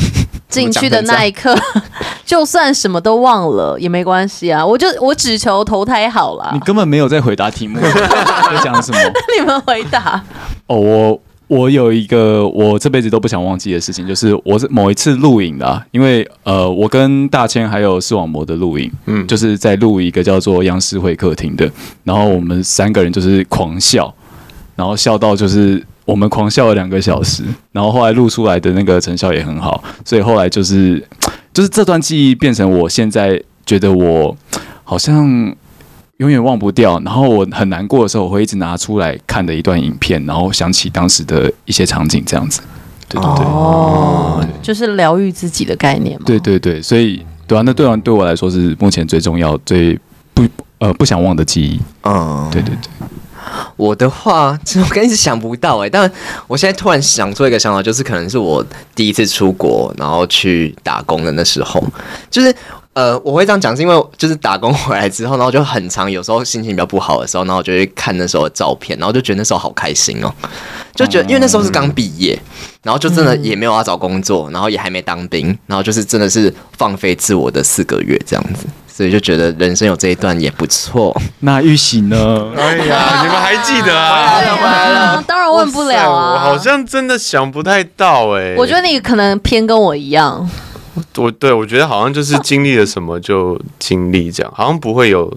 [0.52, 1.58] 进去的那一刻，
[2.24, 4.64] 就算什么都忘了也没关系啊！
[4.64, 6.52] 我就我只求投胎好了。
[6.54, 9.00] 你根本没有在回答题目， 在讲什么？
[9.40, 10.22] 你们回答。
[10.68, 21.70] 哦，我我有一个我这辈子都不想忘记的事情，就是我是某一次录影的、啊，因为呃，我跟大千还有视网膜的录影，嗯，就是在录一个叫做央视会客厅的，
[22.04, 24.14] 然后我们三个人就是狂笑，
[24.76, 25.84] 然后笑到就是。
[26.06, 31.02] 我们狂笑了两个小时，然后后来录出来的那个成效也很好，所以后来就是
[31.54, 34.36] 就是这段记忆变成我现在觉得我
[34.84, 35.56] 好像
[36.18, 42.62] 永远忘不掉，然后我很难过的时候，我会一直拿出来看的一段影片，然后想起当时的一些场景，这样子。
[43.08, 46.24] 对对对，哦，就是疗愈自己的概念嘛。
[46.26, 50.00] 对对对，所以对啊，那对啊，对我来说是目前最重要、最
[50.34, 50.44] 不
[50.80, 51.80] 呃不想忘的记忆。
[52.04, 53.08] 嗯，对对对。
[53.76, 56.12] 我的话，其实我刚一直想不到哎、但
[56.48, 61.84] 我现在突然想出一个想法，就是可能是我第一次出国，然后去打工的那时候，
[62.30, 62.54] 就是
[62.94, 70.50] 呃，我会这样讲，是因为就是打工回来之后，然后就很长，有时候心情比较不好的时候，然后我就会看那时候的照片，然后就觉得那时候好开心哦、喔，
[70.94, 72.38] 就觉得因为那时候是刚毕业，
[72.84, 78.66] 然后就真的也没有要找工作，然后也还没当兵，然后就是真的是放飞自我的四个月这样子。
[78.94, 81.16] 所以就觉得人生有这一段也不错。
[81.40, 82.52] 那玉玺呢？
[82.58, 84.38] 哎呀，你们还记得啊？
[84.38, 86.34] 啊当然问不了啊！
[86.34, 88.54] 我好像真的想不太到哎。
[88.58, 90.48] 我觉得你可能偏跟我一样。
[91.16, 95.32] 我对我觉得好像就是经历了什么就经历这样，好像不会有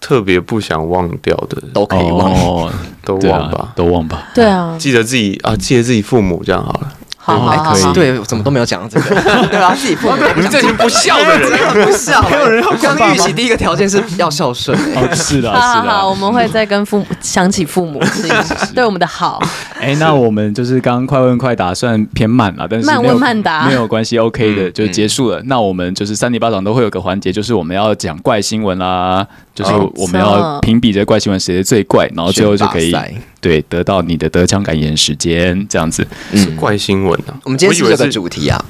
[0.00, 2.72] 特别不想忘掉的，都可以忘，哦、
[3.04, 4.28] 都忘吧，都忘吧。
[4.34, 6.92] 对啊，记得自己啊，记得自己父母这样好了。
[7.22, 7.92] 好，还可以。
[7.92, 9.14] 对，怎么都没有讲到这个。
[9.48, 11.50] 对吧，自己父母，你们这群不孝的人，
[11.84, 12.22] 不孝。
[12.30, 14.76] 没有人要讲玉玺，第一个条件是要孝顺。
[15.14, 18.30] 是的，好好，我们会再跟父母想起父母亲
[18.74, 19.38] 对我们的好。
[19.78, 25.42] 哎，那我们就是刚刚快问快答，算偏慢了，但是慢问慢答没有关系，OK 的就结束了。
[25.44, 29.26] 那我们就是三里巴掌都会有个环节，就是我们要讲怪新闻啦，
[29.60, 32.94] 就是我们要评比这怪新闻谁最怪，然后最后就可以。
[33.40, 37.38] 对，得到你的得奖感言时间这样子，嗯，怪新闻啊！
[37.44, 38.62] 我们今天是这个主题啊，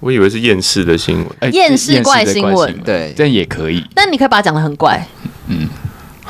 [0.00, 3.84] 我以为是厌世的新闻，厌世怪新闻，对，这样也可以。
[3.94, 5.30] 但你可以把它讲的很怪，嗯。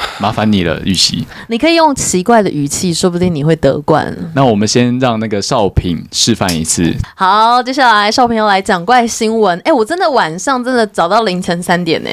[0.20, 1.26] 麻烦你了，玉玺。
[1.48, 4.16] 你可以用奇怪的语气，说不定你会得冠。
[4.34, 6.94] 那我们先让那个少平示范一次。
[7.14, 9.58] 好，接下来少平要来讲怪新闻。
[9.60, 12.10] 哎、欸，我真的晚上真的找到凌晨三点呢，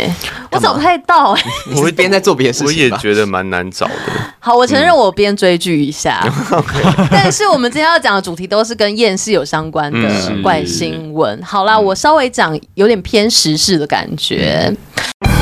[0.52, 1.42] 我找不太到哎。
[1.76, 3.94] 我会边在做别的事情，我也觉得蛮难找的。
[4.40, 6.22] 好，我承认我边追剧一下，
[6.52, 11.42] 嗯、但是我们今天要讲的主题都是跟厌世有相关的怪新闻。
[11.44, 14.74] 好啦，我稍微讲有点偏时事的感觉。
[15.22, 15.35] 嗯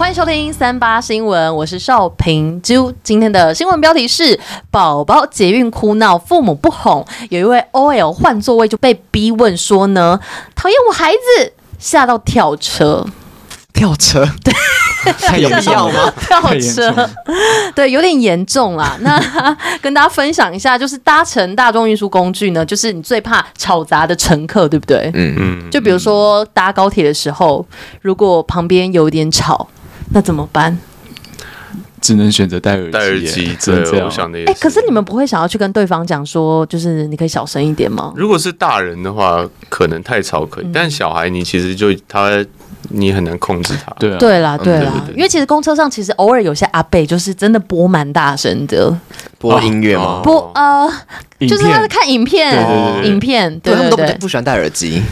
[0.00, 2.60] 欢迎收听三八新闻，我是少平。
[2.62, 7.04] 就今天的新闻标题是：宝宝捷运哭闹，父母不哄。
[7.28, 10.18] 有一位 OL 换座位就被逼问说呢，
[10.56, 13.04] 讨厌我孩子，吓到跳车。
[13.74, 14.26] 跳车？
[14.42, 14.54] 对，
[15.12, 16.10] 太有必要吗？
[16.18, 17.10] 跳车？
[17.76, 18.96] 对，有点严重啦。
[19.02, 19.20] 那
[19.82, 25.10] 跟大家分享一下，就是搭乘大众运输工具呢，就是你最怕吵杂的乘客，对不对？
[25.12, 25.70] 嗯嗯。
[25.70, 27.66] 就比如说搭高铁的时候，
[28.00, 29.68] 如果旁边有点吵。
[30.10, 30.76] 那怎么办？
[32.00, 32.90] 只能选择戴耳机。
[32.90, 34.32] 戴耳机，这样。
[34.46, 38.12] 哎，可是你们不会想要去跟对方讲说，就是你可以小声一点吗？
[38.16, 42.44] 如果是大人的话，可能太吵可以，嗯、但小孩你其实就他
[42.88, 43.92] 你很难控制他。
[43.98, 48.98] 对啊，对啦，对啦，因为其实公车上其实偶尔有些阿贝就是真的播蛮大声的，
[49.38, 50.22] 播音乐吗？
[50.24, 50.90] 播呃，
[51.40, 55.02] 就是他在看影片，影片，对，他们都不不喜欢戴耳机。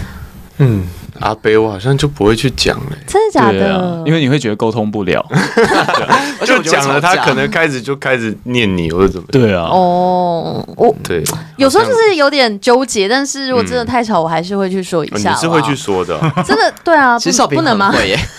[0.57, 0.85] 嗯。
[1.21, 4.03] 阿北，我好像就不会去讲了，真的假的？
[4.07, 5.25] 因为你会觉得沟通不了，
[6.45, 9.27] 就讲了，他可能开始就开始念你或者怎么？
[9.31, 11.23] 对啊，哦，我对，
[11.57, 15.31] 有时候就是有点纠结，但是如果真的太吵，我还是会去说一下。
[15.31, 17.93] 你是会去说的，真的对啊，其实不能吗？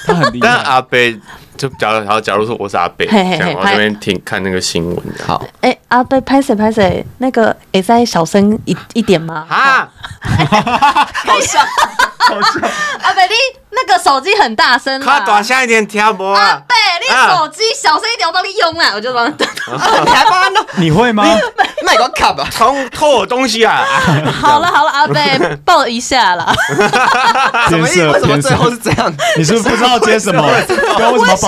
[0.06, 0.48] 他很厉害。
[0.48, 1.18] 但阿北
[1.60, 3.06] 就假如，好，假如说我是阿北，
[3.38, 4.98] 讲我这边听看那个新闻。
[5.28, 7.06] 好，哎，阿贝拍谁拍谁？
[7.18, 9.46] 那个可以再小声一一点吗？
[9.50, 9.90] 啊，
[10.24, 11.60] 好笑。
[13.02, 13.34] 阿贝，你
[13.72, 16.24] 那个手机很大声，他短下一点听不？
[16.24, 19.34] 阿贝，你手机小声一点，我帮你用啊，我就帮你。
[19.36, 20.66] 你还帮他弄？
[20.78, 21.26] 你会吗？
[21.86, 23.84] 卖个卡吧，偷偷我东西啊！
[24.42, 26.54] 好了好了，阿贝抱一下了。
[27.68, 28.08] 什么意思？
[28.12, 29.12] 为什么最后是这样？
[29.38, 30.44] 你是不是不知道接什么？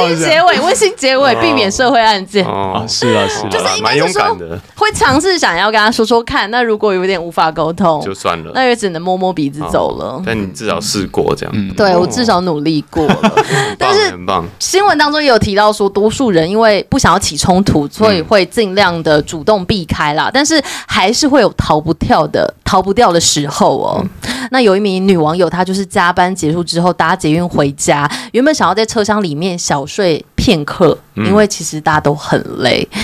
[0.03, 2.43] 温馨结尾，温馨结尾，避免社会案件。
[2.43, 4.37] 哦，是啊是啊，就是应该是说
[4.75, 6.49] 会尝试想要跟他说说看。
[6.49, 10.19] 那如果有点无法沟通，就算了，那也只能摸摸鼻子走了。
[10.25, 11.75] 但你至少试过这样。
[11.75, 13.33] 对，我至少努力过了。
[13.77, 14.11] 但是
[14.57, 20.31] 新闻当中也有提提到说，多数人因为不想要起冲突，所以会尽量的主动避开啦。
[20.33, 24.01] 但是还是会有逃不掉的、逃不掉的时候哦。
[24.49, 32.87] 那有一名女网友，她就是加班结束之后搭捷运回家，原本想要在车厢里面小水片刻，因为其实大家都很累。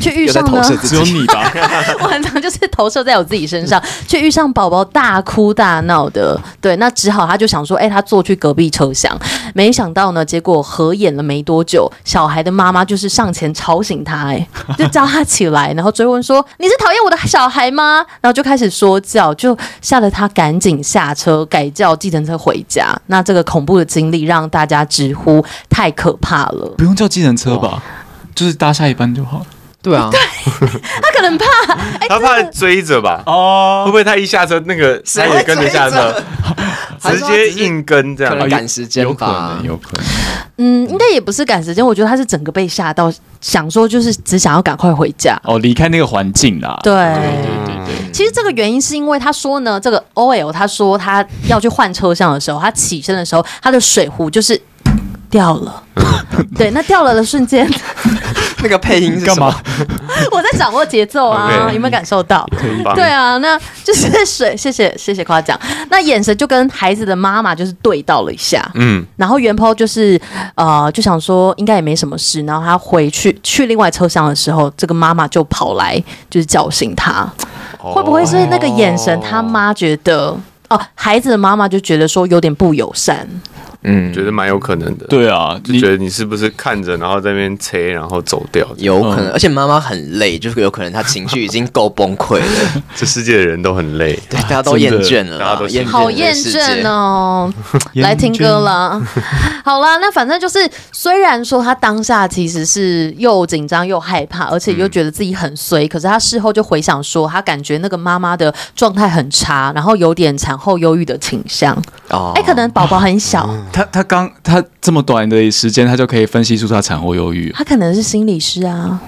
[0.00, 1.52] 却遇上呢，只有你吧？
[2.00, 6.40] 我很常就是投射在我自己身上，却遇上宝宝大哭大闹的。
[6.58, 9.14] 对，那只好他就想说，哎、欸，他坐去隔壁车厢。
[9.54, 14.48] 没想到呢，结果合眼了没多久，小孩的妈妈就是上前吵醒他，哎，
[14.78, 22.98] 就叫他起来，然后追问说：“你是讨厌我的小孩吗？”然后就开始说教，就吓得他赶紧下车改叫计程车回家。
[23.08, 26.74] 那这个恐怖的经历让大家直呼太可怕了。
[26.80, 27.82] 不用叫计程车吧，
[28.34, 29.46] 就是搭下一班就好了。
[29.82, 30.18] 对啊， 对，
[31.02, 33.22] 他可能怕，欸、他怕追着吧？
[33.26, 36.14] 哦，会不会他一下车，那个他也跟着下车，
[37.02, 39.02] 直接硬跟这样赶时间？
[39.02, 40.06] 有可能，有可能。
[40.56, 43.12] 嗯，应该也不是赶时间，我觉得他是整个被吓到，
[43.42, 46.78] 想说就是只想要赶快回家，哦，离开那个环境啦。
[46.82, 47.14] 对，对，
[47.66, 48.10] 对，对。
[48.10, 54.58] 其实这个原因是因为他说呢，这个 OL 他说他要去换车厢的时候，他起身的时候，他的水壶就是
[55.30, 55.82] 掉了。
[56.56, 57.68] 对，那掉了的瞬间。
[58.62, 59.54] 那个配音是干嘛？
[60.30, 62.46] 我在掌握节奏啊有没有感受到？
[62.94, 64.54] 对啊，那就是水。
[64.54, 65.58] 谢谢谢谢夸奖。
[65.88, 69.04] 那眼神就跟孩子的妈妈就是对到了一下，嗯。
[69.16, 70.20] 然后原 PO 就是
[70.56, 72.42] 呃，就想说应该也没什么事。
[72.42, 77.26] 然后他回去去另外车厢的时候，这个妈妈就跑来就是叫醒他。
[77.78, 77.94] Oh.
[77.94, 79.18] 会不会是那个眼神？
[79.22, 80.36] 他妈觉得
[80.68, 83.26] 哦，孩子的妈妈就觉得说有点不友善。
[83.82, 85.06] 嗯，觉得蛮有可能的。
[85.06, 88.66] 对啊，就觉得你是不是看着，然后在那边催，然后走掉？
[88.76, 92.82] 有可能，而且妈妈很累，就是有可能她情绪已经够崩溃了。
[92.94, 95.88] 这世界的人都很累，对，大家都厌倦了，大家都厌倦。
[95.88, 97.52] 好厌倦哦！
[97.96, 99.00] 来听歌了。
[99.64, 100.58] 好啦，那反正就是，
[100.92, 111.74] 虽然说他当下其实是又紧张又害怕，而且又觉得自己很衰，可是他事后就回想说，他感觉那个妈妈的状态很差，然后有点产后忧郁的倾向。
[112.10, 113.48] 哦，哎，可能宝宝很小。
[113.72, 117.50] 他他刚他这么短的时间，他就可以分析出他产后忧郁。
[117.52, 119.00] 他可能是心理师啊，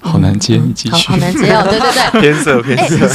[0.00, 0.90] 好难接，你继续。
[0.90, 3.08] 好，好难接哦，对对对， 偏色偏 色，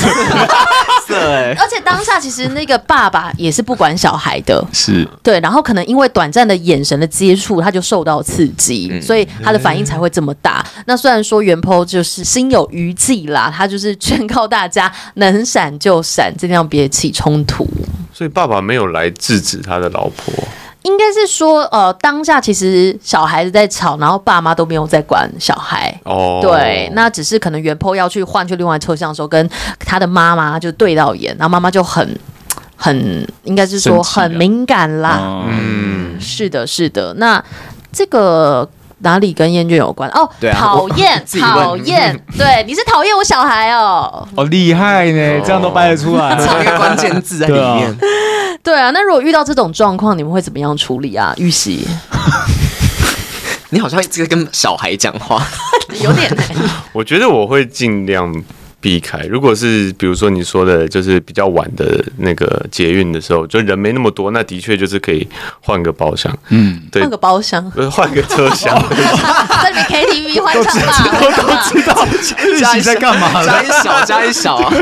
[1.08, 1.56] 色哎。
[1.58, 10.65] 而且当下其实那个爸爸也是不管小孩的，是对，然后可能因为短暂的眼神的接触，他就受到刺激，所以他的反应才会这么大。
[10.86, 17.68] 那虽然说原 PO 就是心有余悸啦，他就是劝告大家能闪就闪，尽量别起冲突。
[18.13, 20.34] 所以爸爸没有来制止他的老婆，
[20.84, 25.93] 应该是说，呃，当下其实小孩子在吵，然后爸妈都没有在管小孩。
[26.04, 32.19] 哦，对，那只是可能原 PO 要去换去另外车厢的时候，跟他的妈妈就对到眼，然后妈妈就很
[32.76, 35.45] 很，应该是说很敏感啦。
[35.48, 37.13] 嗯，是的，是的。
[37.15, 37.43] 那
[37.91, 38.69] 这个。
[39.00, 40.10] 哪里跟厌倦有关？
[40.12, 44.28] 哦，讨 厌，讨厌， 对，你是讨厌我小孩哦。
[44.36, 47.96] 哦厉害呢，这样都掰得出来，藏一个关键字在里面。
[48.64, 51.34] 对啊，那如果遇到这种状况，你们会怎么样处理啊？
[51.38, 51.88] 玉玺，
[53.72, 55.42] 你好像一直跟小孩讲话，
[56.02, 56.30] 有点。
[56.92, 58.34] 我觉得我会尽量。
[58.82, 65.28] 避开，如果是比如说你说的，就是比较晚的那个捷运的时候，就人没那么多，那的确就是可以
[65.62, 68.74] 换个包厢，嗯，对，换个包厢，不是换个车厢，
[69.62, 72.08] 在你 KTV 换唱吧，都知道，
[72.48, 73.44] 玉玺在干嘛？
[73.46, 74.74] 加一小，加一小啊！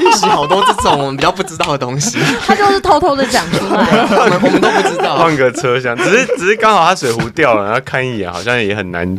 [0.00, 5.18] 玉玺好多这种我们比较不知道的东西，他就是偷偷的讲出来， 我们我们都不知道。
[5.18, 9.16] 换个车厢，只是只是刚好他水壶掉了，然后看一眼，好像也很难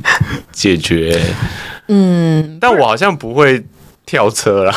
[0.52, 1.22] 解决。
[1.88, 3.64] 嗯，但我好像不会
[4.06, 4.74] 跳车啦，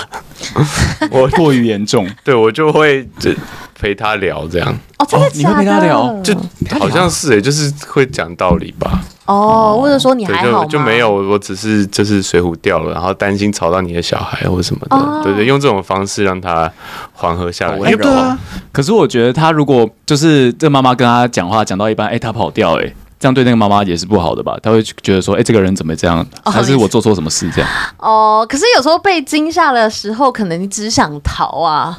[1.10, 3.30] 我过于严重， 对我就会就
[3.78, 4.78] 陪他聊这样。
[4.98, 5.36] 哦，真的假的？
[5.38, 6.20] 你会陪他聊？
[6.22, 6.34] 就
[6.78, 9.00] 好像是哎，就是会讲道理吧。
[9.26, 16.70] 哦，或者说你还好就没有，我只是就是水壶掉了，然后担心吵到你的小孩或什么的，对对，用这种方式让他
[17.12, 17.78] 缓和下来。
[17.78, 18.38] 对啊，
[18.72, 22.90] 可是我觉得他如果就是这妈妈跟他讲话讲到一半，哎，他跑掉，哎。
[23.18, 24.56] 这样对那个妈妈也是不好的吧？
[24.62, 26.26] 他会觉得说：“哎，这个人怎么这样？
[26.44, 31.98] 还是我做错什么事这样？”哦，可是有时候被惊吓的时候，可能你只想逃啊。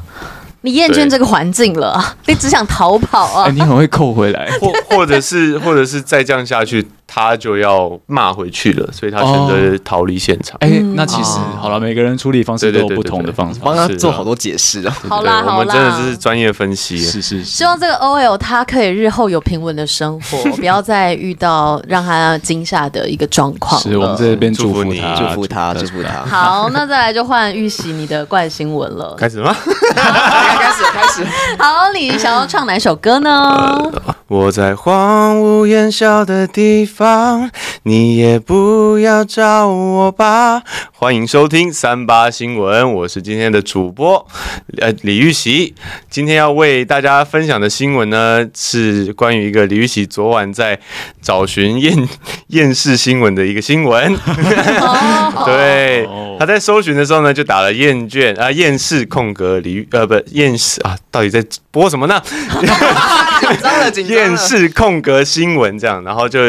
[0.61, 3.45] 你厌倦这个环境了，你只想逃跑啊！
[3.45, 10.55] 欸、你很会扣回来，或或者是或者是再这样下去，他就要骂回去了，所以他选择逃离现场。
[10.61, 14.95] 哎、哦欸，那其实、嗯、好了，每个人处理方式都有不同的方式，帮他做好多解释啊。
[15.09, 17.43] 好啦，好啦，我们真的是专业分析，是是是。
[17.43, 23.81] 希望这个 OL 他可以日后有平稳的生活， 不要再遇到让他惊吓的一个状况。
[23.81, 26.23] 是我们这边祝福你，祝福他，祝福他。
[26.29, 29.55] 好，那再来就换玉玺你的怪新闻了， 开始吗？
[29.65, 31.25] 开始，开始。
[31.57, 33.91] 好，你想要唱哪首歌呢？
[34.29, 37.49] 我在荒芜烟硝的地方，
[37.81, 40.61] 你也不要找我吧。
[40.93, 44.27] 欢迎收听三八新闻，我是今天的主播，
[44.77, 45.73] 呃，李玉玺。
[46.11, 50.79] 今天要为大家分享的新闻呢，是关于一个李玉玺昨晚在
[51.23, 52.07] 找寻厌
[52.49, 54.15] 厌世新闻的一个新闻。
[55.43, 56.07] 对，
[56.39, 62.21] 他在搜寻的时候呢，就打了厌倦啊，厌世空格李呃不厌世啊，到底在播什么呢？
[64.07, 66.39] 厌世空格新闻这样，然后就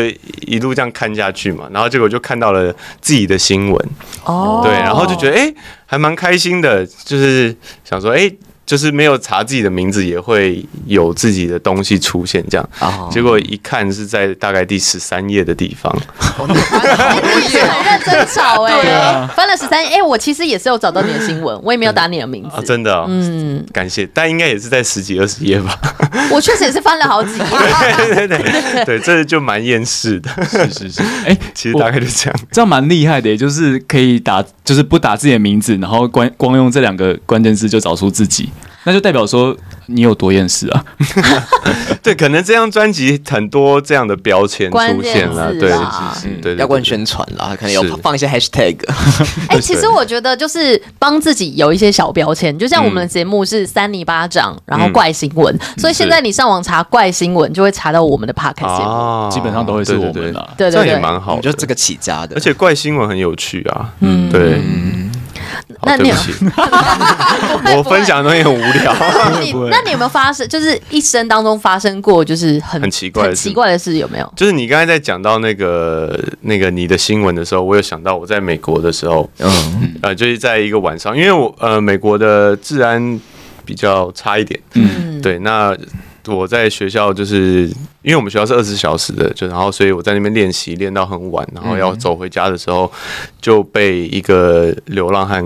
[0.47, 3.89] 一路这样看下去嘛，然后结果就看到了自己的新闻
[4.25, 5.55] 哦，对，然后就觉得哎、欸，
[5.87, 8.19] 还蛮开心的，就是想说哎。
[8.21, 8.37] 欸
[8.71, 12.71] 就是没有查自己的名字，也会有自己的东西出现，这样。
[12.79, 13.13] Oh.
[13.13, 15.93] 结果一看是在大概第十三页的地方。
[16.39, 19.89] Oh, 你也是很认真找哎、欸，啊、翻了十三页。
[19.89, 22.51] 哎、欸，我其实也是有找到你的新闻，我也没有打你的名字。
[22.57, 24.09] 啊、真的、哦，嗯，感谢。
[24.15, 25.77] 但应该也是在十几二十页吧。
[26.31, 27.45] 我确实也是翻了好几页。
[28.15, 30.31] 对对对对，这就蛮厌世的。
[30.45, 31.03] 是是是。
[31.03, 32.41] 哎、欸，其实大概就这样。
[32.53, 38.49] 这样蛮厉害的，也就是可以打，就是不打自己的名字，然后光光用这两个关键字就找出自己。
[38.85, 39.57] 那就代表说
[39.87, 40.85] 你有多厌世啊？
[42.03, 45.71] 对，可能这张专辑很多这样的标签出现了，对，
[46.41, 48.77] 对，要关宣传啦，可能有放一些 hashtag。
[49.49, 60.21] 哎，其实我觉得就是帮自己有一些小标签，就像我们的节目是三尼巴掌，然后怪新闻，所以现在你上网查怪新闻，就会查到我们的 podcast 节目，基本上都会是我们的，
[60.57, 64.59] 对对对，这样也蛮好，就这个起家的，而且怪新闻很有趣啊，嗯，对。
[65.83, 66.15] 那你有
[67.77, 68.95] 我分享的东西很无聊。
[69.33, 74.33] 那你那你有没有发生，就是一生当中发生过，就是很很奇怪很奇怪的事有没有？
[74.37, 83.21] 就是你刚才在讲到那个那个你的新闻的时候，我有想到我在美国的时候，嗯呃，就是在一个晚上，因为我呃美国的治安
[83.65, 85.77] 比较差一点，嗯，对，那。
[86.27, 87.67] 我在学校就是
[88.03, 92.91] 因为我们学校是二十四小时的，就然后所以我在那边练习练到很晚，然后要走回家的时候
[93.41, 95.45] 就被一个流浪汉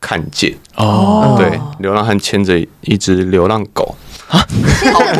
[0.00, 0.54] 看见。
[0.76, 3.94] 哦，对，流浪汉牵着一只流浪狗。
[4.34, 4.46] 啊，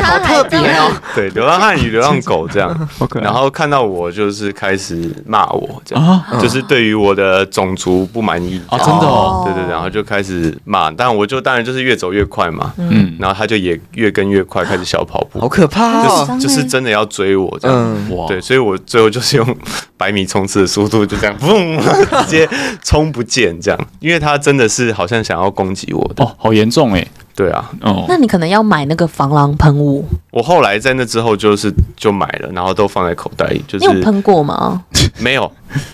[0.03, 0.91] 好特别哦！
[1.15, 2.89] 对，流浪汉与流浪狗这样，
[3.21, 8.61] 然后看到我就是开始骂我，这样，就是对于我的种族不满意。
[8.67, 19.57] 啊，真的哦，对对，然后就开始骂，但我就当然就是越走越快嘛，嗯，然后他就也越跟越快，开始小跑步，好可怕，就是就是真的要追我这样，哇，对，所以我最后就是用
[19.97, 21.79] 百米冲刺的速度就这样，嘣，
[22.25, 22.47] 直接
[22.83, 27.05] 冲不见这样，因为他真的是好像想要攻击我的，哦，好严重哎。
[27.35, 30.07] 对啊，哦，那你可能要买那个防狼喷雾。
[30.31, 33.61] 我后来在那之后就是就买了，然后都放在口袋里。
[33.67, 34.85] 就是你有喷过吗？
[35.19, 35.51] 没有，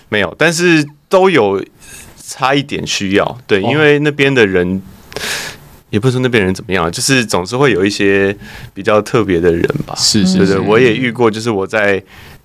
[0.08, 1.60] 没有，但是都有
[2.16, 3.38] 差一点需要。
[3.46, 4.80] 对，因为那边的人
[5.90, 8.36] 也不是说那边人怎么样，就是总是会有一些
[8.72, 9.94] 比较特别的人吧。
[9.96, 12.00] 是是是，我也遇过，就是我在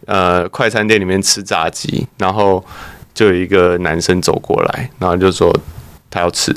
[0.07, 2.65] 呃快餐店里面吃炸鸡，然后
[3.13, 5.55] 就有一个男生走过来，然后就说
[6.09, 6.51] 他要吃。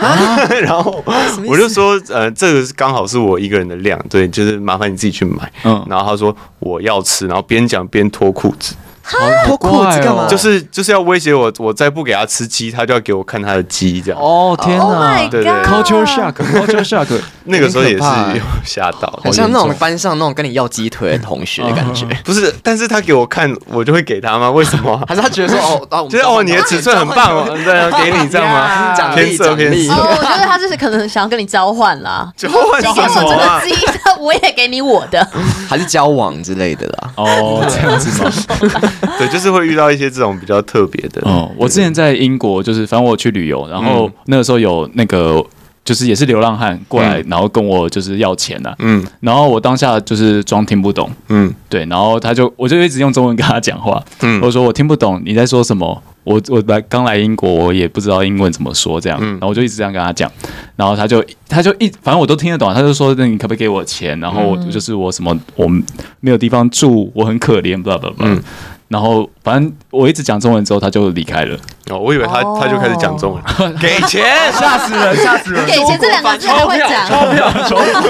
[0.00, 1.02] 啊， 然后
[1.46, 5.50] 我就说，呃，这个刚好是我一个人的量，对，就是麻烦你自己去买。
[5.64, 8.74] 嗯，然后他说我要吃，然后边讲边脱裤子。
[9.46, 10.26] 脱裤子干嘛？
[10.28, 14.20] 就是就是要威胁我，我再不给他吃鸡，他就要给我看他的鸡，这样。
[14.20, 15.26] 哦天哪！
[15.28, 17.06] 对对， culture shock，culture shock。
[17.44, 18.04] 那个时候也是
[18.34, 22.06] 有吓到，好像那种班上那种跟你要鸡腿的同学的感觉。
[22.22, 24.50] 不是，但是他给我看，我就会给他吗？
[24.50, 25.02] 为什么？
[25.08, 25.58] 还是他觉得说
[25.90, 28.92] 哦，觉得哦，你的尺寸很棒哦，对，给你这样吗？
[28.94, 29.88] 奖励奖励。
[29.88, 32.88] 哦，我觉得他就是可能想要跟你交换啦，交换什
[33.22, 33.60] 么？
[33.64, 33.86] 这个鸡，
[34.20, 35.26] 我也给你我的，
[35.68, 37.10] 还是交往之类的啦。
[37.16, 38.30] 哦，这样子吗？
[39.18, 41.20] 对，就是会遇到一些这种比较特别的。
[41.28, 45.44] 哦，我之前在英国，就是反正我去旅游，然后那个时候有那个。
[45.84, 60.30] 就是也是流浪汉过来，然后跟我就是要钱呐，嗯，然后我当下就是装听不懂，嗯，对，然后他就我就一直用中文跟他讲话，嗯，我说我听不懂你在说什么，我我来刚来英国，我也不知道英文怎么说这样，然后我就一直这样跟他讲，
[60.76, 64.20] 然后他就他就一反正我都听得懂，他就说那你可不可以给我钱？
[64.20, 65.66] 然后就是我什么我
[66.20, 68.38] 没有地方住，我很可怜，blah blah blah。
[68.88, 71.56] 然后反正我一直讲中文之后，他就离开了。
[71.90, 73.42] 哦，我以为他他就开始讲中文，
[73.78, 75.64] 给钱，吓死人，吓死人！
[75.66, 78.00] 给钱这两个字还会讲，钞票， 钞票，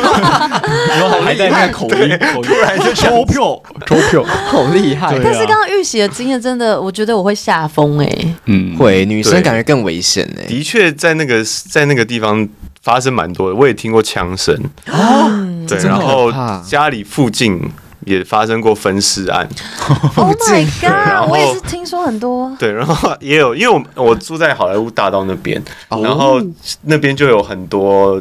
[0.89, 5.18] 然后还带那个口音，突然就钞票，钞票，好厉害！
[5.22, 10.47] 但是刚刚玉玺的经验真的，我觉得我会吓疯哎，嗯，会，女生感觉更危险哎。
[10.47, 12.49] 的确，在那个在那个地方
[12.83, 14.57] 发生蛮多的，我也听过枪声
[14.87, 15.29] 啊，
[15.68, 16.33] 对，然后
[16.64, 17.61] 家里附近。
[18.09, 19.46] 也发生过分尸案，
[20.16, 21.30] Oh my god！
[21.30, 22.50] 我也是听说很多。
[22.59, 26.40] 对，然后也有，因为我我住在好莱坞大道那边，然后
[26.82, 28.20] 那边就有很多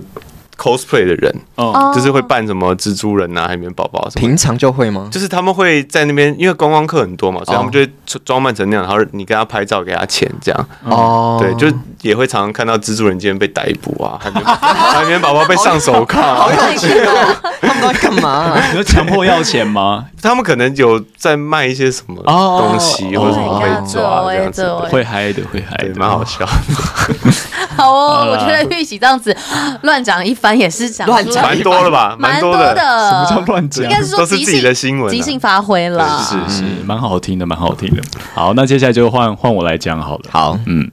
[0.58, 4.28] cosplay 的人，哦，就是会扮什么蜘蛛人啊、海绵宝宝什么。
[4.28, 5.08] 平常就会吗？
[5.12, 7.90] 就是他们会在那边，因为观光客很多嘛，所以他们就会
[8.26, 10.68] 装扮成那样，然后你跟他拍照，给他钱这样。
[10.86, 17.36] 哦，对，就也会常常看到蜘蛛人今天被逮捕啊， 海绵海绵宝宝被上手铐， 好有趣哦！
[17.62, 18.56] 他们都在干嘛？
[18.70, 20.06] 你说强迫要钱吗？
[20.22, 26.46] 他们可能有在卖一些什么东西，或者什么被抓这样子，会嗨的，会嗨的，蛮好笑。
[27.76, 29.36] 好哦，我觉得玉玺这样子
[29.82, 32.16] 乱讲一番也是讲乱讲，蛮多了吧？
[32.20, 32.76] 蛮多的。
[32.76, 33.86] 什么叫乱讲？
[33.86, 36.24] 应该是说都是自己的新闻，即兴发挥了。
[36.24, 38.02] 是是，蛮好听的，蛮好听的。
[38.34, 40.24] 好，那接下来就换换我来讲好了。
[40.30, 40.92] 好，嗯。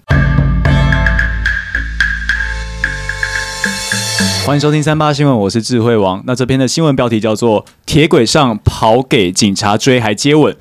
[4.46, 6.22] 欢迎收听三八新闻，我是智慧王。
[6.26, 10.54] 那这篇的新闻标题叫做“铁轨上跑给警察追还接吻”，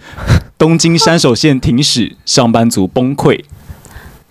[0.57, 3.43] 东京山手线停驶，上班族崩溃。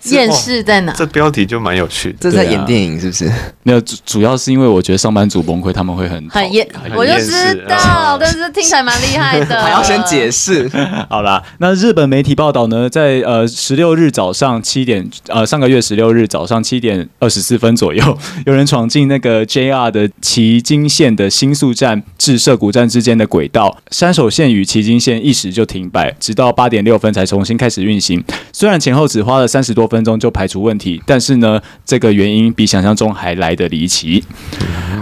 [0.05, 0.93] 厌世在哪？
[0.93, 2.17] 这标题就蛮有趣的。
[2.19, 3.31] 这在演电影是不是？
[3.63, 9.61] 没有，主主要是因为我觉得上班族崩溃，他们会很很厌，我就知道， 但是听起来蛮厉害的。
[9.63, 10.69] 还要先解释。
[11.09, 28.23] 好啦，那日本媒体报道呢，在呃十六日早上七点，呃上个月十六日早上七点二十四分左右，有人闯进那个 JR 的旗津线的新宿站至涩谷站之间的轨道，山手线与旗津线一时就停摆，直到八点六分才重新开始运行。
[28.51, 34.23] 虽然前后只花了三十多分钟就排除问题，但是呢，这个原因比想象中还来得离奇。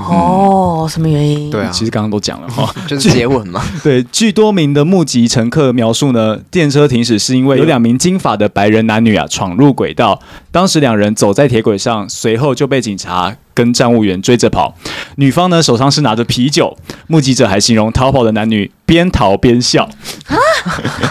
[0.08, 1.50] 哦，什么原因？
[1.50, 3.64] 对啊，其实刚刚都讲了哈， 就是接吻嘛。
[3.82, 10.20] 对，据多名的目击乘客描述呢，电车停驶是因为有两名金发的白人男女啊闯入轨道，
[10.52, 14.76] 当时两人走在铁轨上，随后就被警察跟站务员追着跑。
[15.18, 19.84] 女方呢手上是拿着啤酒，目击者还形容逃跑的男女边逃边笑。
[20.26, 20.36] 啊，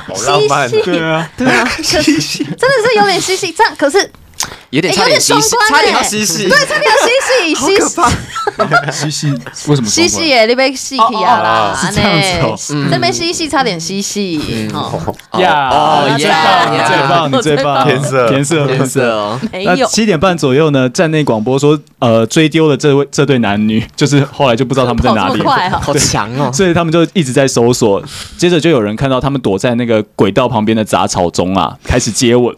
[0.08, 4.10] 好浪漫，对啊，对啊， 嘻嘻，真的是有点嘻嘻，这样可是。
[4.70, 8.90] 有点差点双关，差点要嬉戏，对，差点要嬉戏，好可怕！
[8.90, 9.30] 嬉戏
[9.68, 9.88] 为什么？
[9.88, 12.88] 嬉戏耶，你被戏起啊啦，是这样子哦。
[12.90, 15.14] 这边嬉戏差点嬉戏，哦。
[15.38, 19.40] 呀，哦耶，你最棒，你最棒，天色，天色，天色哦。
[19.52, 26.50] 那七点半左右呢，站内广播说，呃，追丢了这位这对男女， 就是后来就不知道他们在哪里，快 好强哦！
[26.52, 28.02] 所以他们就一直在搜索，
[28.36, 32.54] 接着就有人看到他们躲在那个轨道旁边的杂草中啊，开始接吻，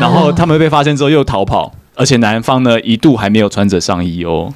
[0.00, 1.72] 然后他们被发现之后又逃跑。
[1.94, 4.52] 而且男方呢，一度还没有穿着上衣哦。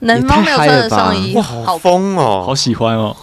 [0.00, 3.16] 男方没有穿着上衣，哇，好疯哦，好喜欢哦。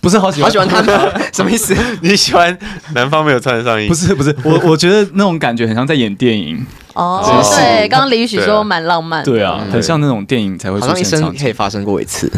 [0.00, 1.74] 不是好喜欢，好喜欢他们， 什么意思？
[2.02, 2.56] 你喜欢
[2.94, 3.88] 男方没有穿着上衣？
[3.88, 7.20] 不是不是，我 我觉得那种感觉很像在演电影哦。
[7.56, 10.88] 对，刚刚李宇许说蛮浪漫，对啊，很像那种电影才会出现。
[10.88, 12.30] 好像一生可以发生过一次。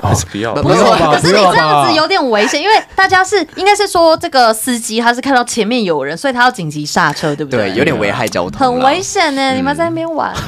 [0.00, 7.70] 还是不要，不是，可是你这样子有点危险，因为大家是应该是说这个司机他是看到前面有人，所以他要紧急刹车，对不对？
[7.70, 9.54] 对，有点危害交通，很危险呢。
[9.54, 10.32] 你们在那边玩。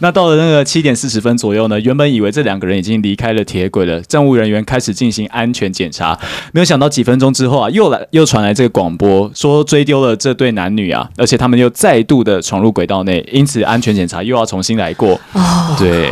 [0.00, 6.18] 那到了那个七点四十分左右呢，原本以为这两个人已经离开了铁轨了，站务人员开始进行安全检查，
[6.52, 15.20] 没有想到几分钟之后啊，又来又传来这个广播，说追丢了这对男女啊，而且他们又再度的闯入轨道内，因此安全检查又要重新来过。
[15.34, 16.10] 哦，对。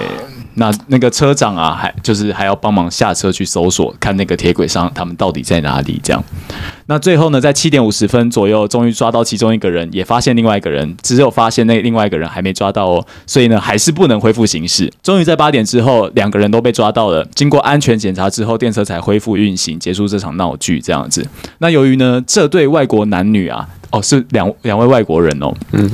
[0.54, 6.00] 那那个车长啊，还就是还要帮忙下车去搜索，看那个铁轨上他们到底在哪里。
[6.02, 6.22] 这样，
[6.86, 14.92] 那最后呢，在七点五十分左右，终于抓到其中一个人，也发现另外一个人，只有发现那另外一个人还没抓到哦，所以呢，还是不能恢复行驶。
[15.02, 17.26] 终于在八点之后，两个人都被抓到了。
[17.34, 20.80] 经过安全检查之后，电车才恢复运行，结束这场闹剧。
[20.80, 21.26] 这样子。
[21.58, 25.90] 那由于呢，这对外国男女啊，哦，是两两位外国人哦，嗯。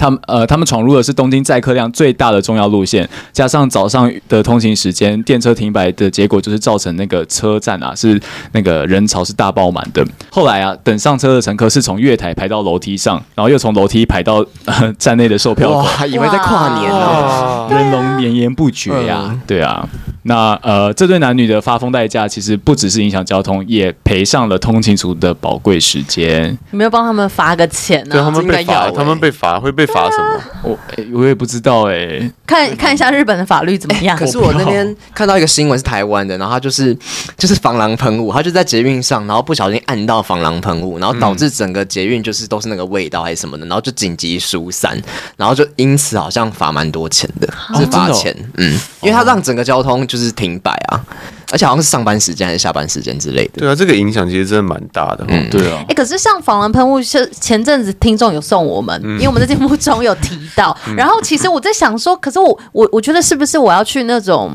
[0.00, 8.18] 他们呃，他们闯入的是东京载客量最大的重要路线，加上早上的通勤时间，电车停摆的结果就是造成那个车站啊是
[8.52, 10.02] 那个人潮是大爆满的。
[10.30, 19.86] 后来啊，等上车的乘客是从月台排到楼梯上，然后又从楼梯排到、呃、站内的售票口，还以为在跨年呢，人龙绵延不绝呀、啊，对啊。
[20.22, 26.56] 那呃，这对男女的发疯代价其实不只是影响交通，也赔上了通勤族的宝贵时间。
[26.70, 28.16] 你没有帮他们罚个钱呢、啊？
[28.16, 30.34] 对，他们被罚，欸、他们被罚会被罚什么？
[30.34, 32.32] 啊、我、欸、我也不知道哎、欸。
[32.46, 34.16] 看看一下日本的法律怎么样？
[34.16, 36.96] 欸、可是我那天看到一个新闻是台湾的，然后他就是
[37.36, 45.00] 就是防狼喷雾，他就在捷运上，然后不小心按到防狼喷雾，然后导致整个捷运就是都是那个味道还是什么的，然后就紧急疏散，
[45.36, 49.90] 然后就因此好像罚蛮多钱的，是罚钱，哦、嗯，因为他让整个交通。
[50.10, 51.04] 就是停摆啊，
[51.52, 53.60] 而且好像是上班时间还是下班时间之类的。
[53.60, 55.24] 对啊，这个影响其实真的蛮大的。
[55.28, 55.78] 嗯，对啊。
[55.80, 60.76] 哎、欸，可是像防狼喷雾，是前阵子听众有送我们，嗯、因为我们在节目中有提到。
[60.88, 64.52] 嗯、然后其实我在想说，可是我我我觉得是不是我要去那种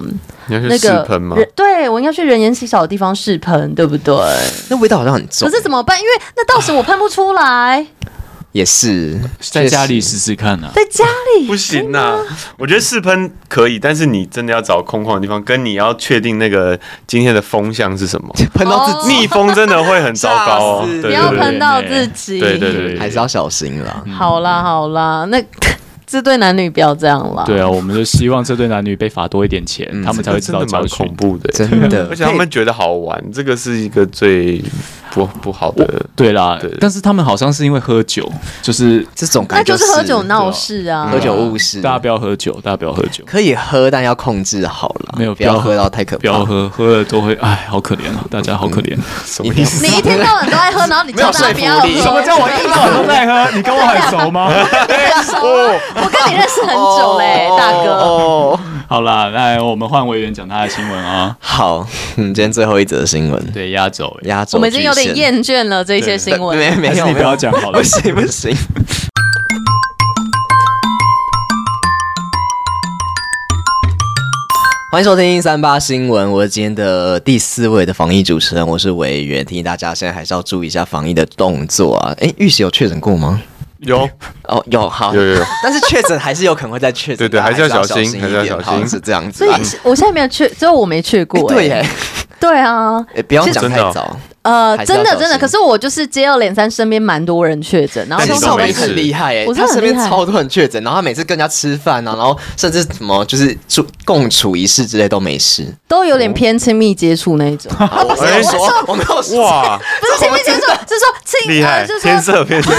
[0.48, 1.36] 那个试喷吗？
[1.56, 4.16] 对，我应该去人烟稀少的地方试喷，对不对？
[4.70, 5.50] 那味道好像很重。
[5.50, 6.00] 可是怎么办？
[6.00, 7.86] 因为那到时我喷不出来。
[8.56, 11.04] 也是在家里试试看啊，在家
[11.38, 12.20] 里 不行呐、啊。
[12.58, 20.88] 我觉得试喷可以，但是你真的要找空旷的地方，跟你要确定那个今天的风向是什么， 喷到自己 逆风真的会很糟糕哦。
[21.02, 24.02] 不要喷到自己，对对对，还是要小心啦。
[24.10, 25.44] 好啦好啦，那。
[26.08, 27.44] 这对男女不要这样了。
[27.48, 32.08] 对啊，我们就希望这对男女被罚多一点钱，嗯、他们才会知道蛮恐怖的，真的。
[32.12, 34.64] 而且他们觉得好玩，这个是一个最
[35.16, 35.88] 不不好的。
[36.16, 41.82] 对啦，对但是他们好像是因为喝酒，就是这种感觉，那就是喝酒闹事啊，喝酒误事。
[41.82, 46.22] 大家不要喝酒，大家不要喝酒，可以喝，但要控制好了，没有不要喝到太可怕。
[46.22, 48.96] 不要喝，喝了都会哎，好可怜啊，大家好可怜。
[49.26, 49.84] 什么意思？
[49.86, 53.52] 你一天到晚都爱喝，然后你叫他不要喝，什么叫我一天到晚都在喝？
[53.56, 54.50] 你跟我很熟吗？
[54.50, 56.76] 很熟，我跟你认识很。
[56.76, 57.94] 很久嘞，大哥。
[57.94, 61.36] 哦， 好啦，来我们换委员讲他的新闻啊。
[61.40, 64.60] 好，嗯，今天最后一则新闻，对，压轴，压轴。
[64.60, 68.56] 我们已经有点厌倦了这些新闻，没没有，你不要讲好了，不行不行。
[74.92, 82.16] 欢迎收听三八新闻，我是今天的第四位的防疫主持人，我是委员，提醒大家现在还是要注意一下防疫的动作啊。
[82.20, 83.42] 哎，玉玺有确诊过吗？
[83.86, 84.10] 有。
[84.44, 85.14] 哦，有好。
[85.16, 89.46] 有有有， 但是确诊还是有可能会再确诊，对对，还是要小心，还是要小心，是这样子。
[89.46, 89.52] 所以
[89.84, 91.50] 我现在没有去，只有我没去过。
[91.50, 91.86] 对耶，
[92.40, 94.18] 对啊，不要讲太早。
[94.44, 107.72] 呃，真的真的，可是我就是接二连三，身边蛮多人确诊，然后通常很厉害哎，他身边超多人确诊，然后他每次跟人家吃饭啊，然后甚至什么就是处共处一室之类都没事，都有点偏亲密接触那一种。
[107.80, 112.72] 我没有说，我没有说，哇， 不是亲密接触， 是说亲厉害，偏色偏色。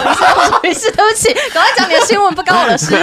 [0.00, 2.94] 共处一室，共处一室，对不起，赶快讲你的新闻，不关我的事。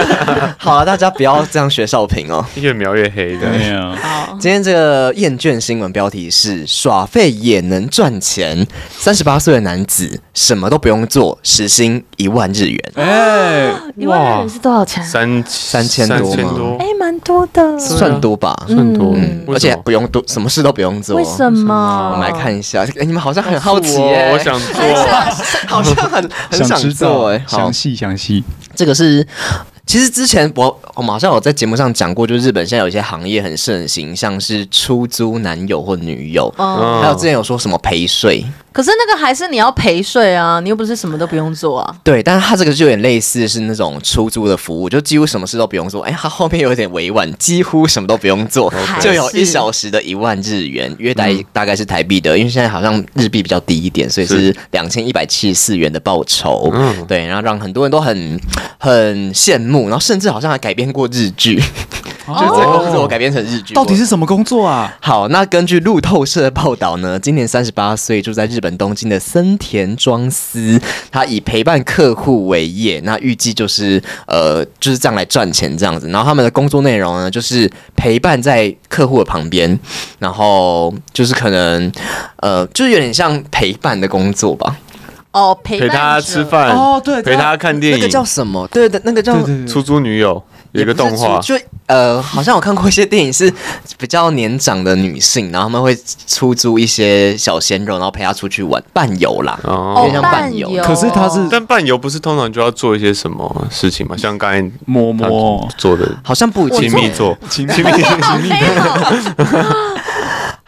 [0.58, 3.48] 好了，大家不要这样学少平哦，越描越黑的。
[3.96, 7.30] 好，今天这个厌倦新闻标题是耍废。
[7.40, 8.66] 也能赚钱。
[8.90, 12.78] 三十八岁的男子什么都不用做，时薪一万日元。
[12.96, 15.02] 哎，一万日元是多少钱？
[15.04, 16.76] 三三千多？
[16.78, 19.16] 哎，蛮多的，算多吧，算多。
[19.48, 20.62] 而且不用多，什么事？
[20.62, 21.16] 都不用做。
[21.16, 22.10] 为什么？
[22.12, 22.84] 我们来看一下。
[22.98, 24.74] 哎，你们好像很好奇耶，我想做，
[25.66, 27.44] 好像很很想做哎。
[27.46, 28.42] 详细详细，
[28.74, 29.26] 这个是。
[29.90, 38.44] 其实之前我我们好像有在节目上讲过，就是日本现在有一些行业很盛行，像是出租男友或女友，哦还有之前有说什么陪睡。
[38.72, 41.96] 可是那个还是你要陪睡啊，你又不是什么都不用做啊。
[42.04, 46.02] 对，但是他这个就有点类似是那种出租的服务，就几乎什么事都不用做。
[46.04, 56.70] 哎，他后面有点委婉，几乎什么都不用做，就有一小时的一万日元，约大大概是台币的，因为现在好像日币比较低一点，所以是两千一百七十四元的报酬。
[56.72, 58.40] 嗯，对，然后让很多人都很
[58.78, 61.60] 很羡慕，然后甚至好像还改编过日剧。
[62.30, 64.96] 就是这个工作改编成日剧，到底是什么工作啊？
[65.00, 76.06] 好，那根据路透社的报道呢，今年三十八岁住在日本东京的森田庄司，他以陪伴客户为业，那预计就是呃就是这样来赚钱这样子。
[76.10, 79.76] 然后他们的工作内容呢，就是陪伴在客户的旁边，
[80.20, 81.90] 然后就是可能
[82.36, 84.76] 呃就是有点像陪伴的工作吧。
[85.32, 88.66] 哦，陪陪他吃饭哦，对，陪他看电影，那个叫什么？
[88.68, 90.42] 对的，那个叫出租女友。
[90.72, 91.52] 有一个动画，就
[91.86, 93.52] 呃，好像我看过一些电影是
[93.98, 100.70] 比较年长的女性，然后他们会出租一些小鲜肉，然后陪他出去玩伴游啦，哦，像伴游。
[100.84, 104.16] 可是他是，但伴游不是通常就要做一些什么事情吗？
[104.16, 107.90] 像刚才摸摸做的，好像不亲密做，亲密亲密。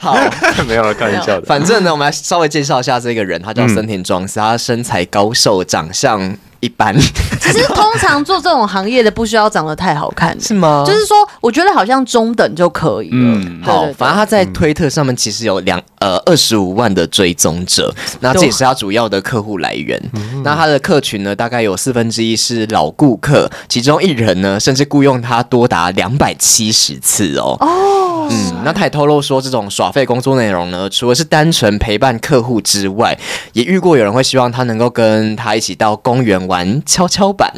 [0.03, 0.19] 好，
[0.67, 1.47] 没有了，开玩笑的。
[1.47, 6.37] 反正呢，我们来稍微介绍一下这个人，他叫森田庄司，他身材高瘦，长相。
[6.59, 6.95] 一般，
[7.43, 10.85] 其实通常做这种行业的不需要长得太好看，是吗？
[10.87, 13.17] 就是说，我觉得好像中等就可以了。
[13.17, 20.01] 嗯，好，反正他在推特上面其实有两呃二十五万的追踪者，那这也是他主要的客户来源。
[20.45, 27.57] 那他的客群呢，大概有四分之一是老顾客，其中一人呢，甚至雇佣他多达两百七十次哦。
[27.61, 33.19] 哦，嗯，那他也透露说，这种耍废工作内容呢，除了是单纯陪伴客户之外，
[33.53, 37.53] 也遇过有人会希望他能够跟他一起到公园玩跷跷板，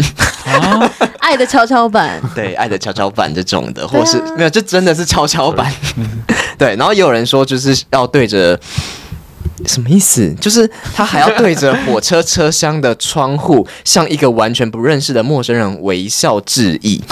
[0.46, 5.72] 啊，爱的跷跷板， 对，爱的跷跷板这种的，或是没有，这真的是跷跷板，
[6.58, 6.76] 对。
[6.76, 8.58] 然后也有人说，就是要对着
[9.66, 10.32] 什么意思？
[10.40, 17.02] 就是他还要对着火车车厢的窗户，向一个完全不认识的陌生人微笑致意。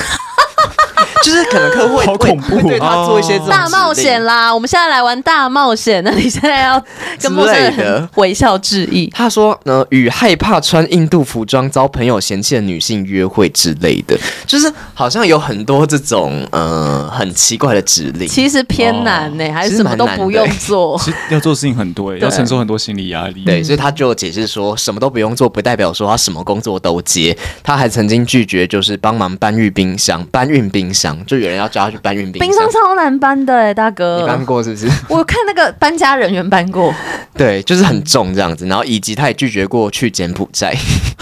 [1.23, 4.53] 就是可能客户会好恐怖会对他做一些这种大冒险啦！
[4.53, 6.85] 我们现在来玩大冒险，那你现在要
[7.21, 9.09] 跟陌生人微笑致意。
[9.15, 18.27] 他说呢，与害怕穿印度服装遭朋友嫌弃的女性约会之类的，就是好像有很多这种呃很奇怪的指令。
[18.29, 20.99] 其实偏难呢、还是什么都不用做。
[21.03, 23.45] 其实要做事情很多、欸，要承受很多心理压力。
[23.45, 27.37] 对，所以他就解释说，什么都不用做，不代表说他什么工作都接。
[27.63, 32.49] 他还曾经拒绝，就是帮忙搬运冰箱，搬运冰箱，就有人要叫他去搬运冰箱。
[32.49, 34.89] 冰箱超难搬的哎、欸，大哥，你搬过是不是？
[35.09, 36.95] 我看那个搬家人员搬过，
[37.37, 38.67] 对，就是很重这样子。
[38.67, 40.75] 然后以及他也拒绝过去柬埔寨，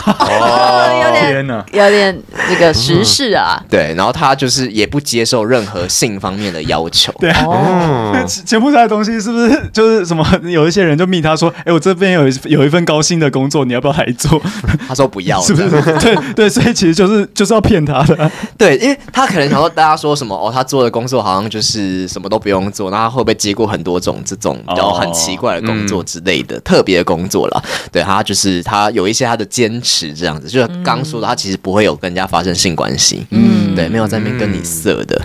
[0.05, 3.63] 哦， 有点有点这个时事啊。
[3.69, 7.13] 对，然后他就是也不接受任何性方面的要求。
[7.19, 8.15] 对，哦，
[8.45, 10.27] 柬埔寨的东西是不是就是什么？
[10.45, 14.41] 有一些人就密他说，哎，我这边有一有一份高薪的工作，你要不要来做？
[14.89, 15.71] 他说不要，是不是？
[16.01, 18.31] 对对，所以其实就是就是要骗他的。
[18.59, 27.65] 对，因为他可能想说大家说什么哦，他做的工作好像就是什么都不用做，那他会不会接过很多种这种比较很奇怪的工作之类的、哦嗯、特别的工作了？
[27.91, 35.19] 对，他就是他有一些他的坚持这样子，就是刚说的，他其实不会有跟人家发生性关系，嗯，对，没有在那边跟你色的。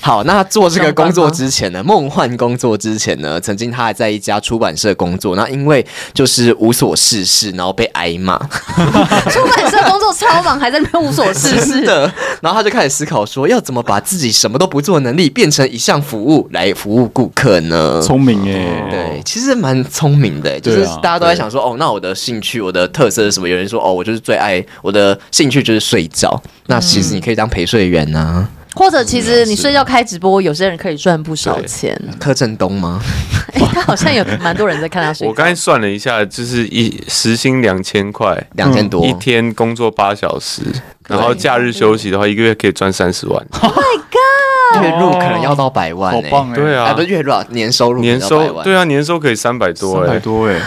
[0.00, 5.84] 好，那做这个工作之前呢，梦幻工作之前呢，曾经他还在一家出版社工作，那因为
[6.14, 8.38] 就是无所事事，然后被挨骂。
[9.28, 11.80] 出版社工作超忙，还在那边无所事事。
[11.84, 12.02] 的，
[12.40, 18.00] 然后他就开始思考说，要怎么把自己什么都不做的能力变成一项服务来服务顾客呢？
[18.00, 23.48] 聪明哎，对，其实蛮聪明的，就是大家都在想说，哦，那我的兴趣，我的特色是什么？
[23.48, 28.48] 有人说，哦，我就是最爱我的兴趣就是睡觉，那其实你可以当陪睡员啊。
[28.76, 31.98] 或者其实你睡觉开直播，有些人可以赚不少钱。
[32.20, 33.00] 柯震东吗？
[33.54, 35.26] 哎，他好像有蛮多人在看他 睡。
[35.26, 40.62] 我刚才算了一下，就是一时薪两千块，两千多，一天工作八小时，
[41.08, 43.46] 然后假日休息的话，一个月可以赚三十万。
[43.62, 44.82] Oh my god！
[44.82, 46.54] 月入可能要到百万，好棒哎！
[46.54, 50.60] 对啊，不是月入，年收入年收对啊，年收可以三百多，三百多哎。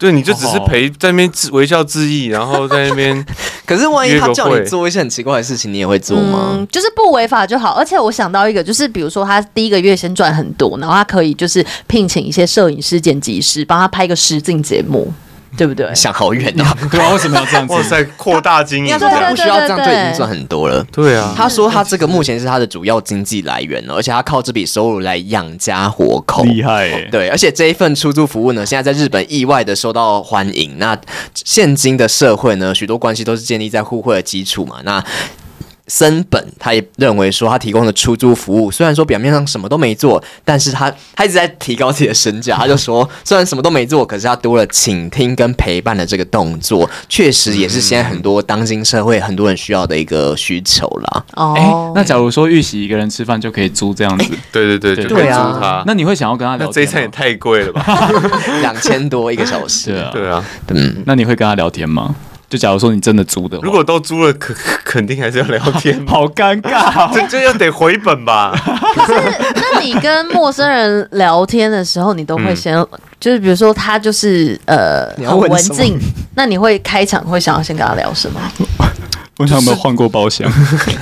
[0.00, 3.24] 对，你就只是陪在那边微笑致意，然后在那边。
[3.66, 6.54] 可是万一他叫你做一些很奇怪的事情，你也会做吗？
[6.54, 7.72] 嗯，就是不违法就好。
[7.72, 15.12] 而且我想到一个，就是比如说他第一个月先赚很多，然后他可以就是聘请一些摄影师、剪辑师，帮他拍个实境节目。
[15.56, 15.92] 对不对？
[15.94, 16.64] 想好远哦！
[16.90, 17.74] 对啊，为什么要这样子？
[17.74, 20.84] 哇塞，扩大经营，不需要这样就已经赚很多了。
[20.92, 27.08] 对啊，他说他这个目前是他的主要经济来源，而且他靠这笔收入来养家活口，厉害耶！
[27.10, 30.78] 对，而且这一份出租服务呢，现在在日本意外的受到欢迎。
[30.78, 30.96] 那
[31.34, 34.76] 现今的社会呢，许多关系都是建立在互惠的基础嘛。
[34.84, 35.02] 那
[35.90, 42.56] 森本他也认为说，他提供的出租服务虽然说表面上什么都没做，但是他他一直在提高自己的身价。
[42.56, 51.24] 他就说， 虽然什么都没做，可是他多了倾听跟陪伴的这个动作，确实也是现在很多当今社会很多人需要的一个需求啦。
[51.34, 55.82] 哦、欸，那假如说玉喜一个人吃饭就可以租这样子，对对对，就可以租他。
[55.86, 56.66] 那你会想要跟他聊？
[56.66, 58.10] 那这一餐也太贵了吧，
[58.62, 59.90] 两千多一个小时。
[59.90, 62.14] 对啊，对啊，嗯，那你会跟他聊天吗？
[62.50, 68.52] 就假如说你真的租的话，如果都租了，肯 肯定还是要聊天， 好尴尬， 这这又得回本吧？
[68.96, 69.14] 可是，
[69.54, 72.88] 那你跟陌生人聊天的时候，你都会先，嗯、
[73.20, 75.96] 就是比如说他就是呃很文静，
[76.34, 78.40] 那你会开场会想要先跟他聊什么？
[79.40, 80.46] 问他有没有换过包厢，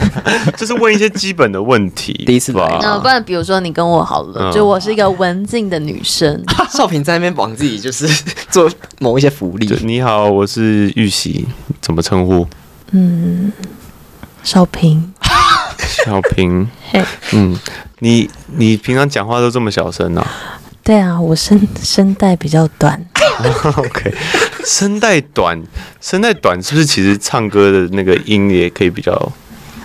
[0.57, 2.13] 就是问一些基本的问题。
[2.25, 8.07] 第一次吧，那不然比如说你跟我好了，就我是一个文静的女生， 少平在那边帮自己就是
[8.49, 8.71] 做
[9.01, 9.67] 某一些福利。
[9.83, 11.49] 你好，我是玉玺，
[11.81, 12.47] 怎么称呼？
[12.93, 13.53] 嗯，
[14.45, 15.13] 少平，
[16.05, 16.69] 少平，
[17.33, 17.59] 嗯，
[17.99, 20.25] 你你平常讲话都这么小声啊？
[20.85, 23.05] 对啊，我声声带比较短。
[23.77, 24.15] OK，
[24.65, 25.63] 声带短，
[26.01, 29.33] 声带短是不是其实唱歌的那个音也可以比较？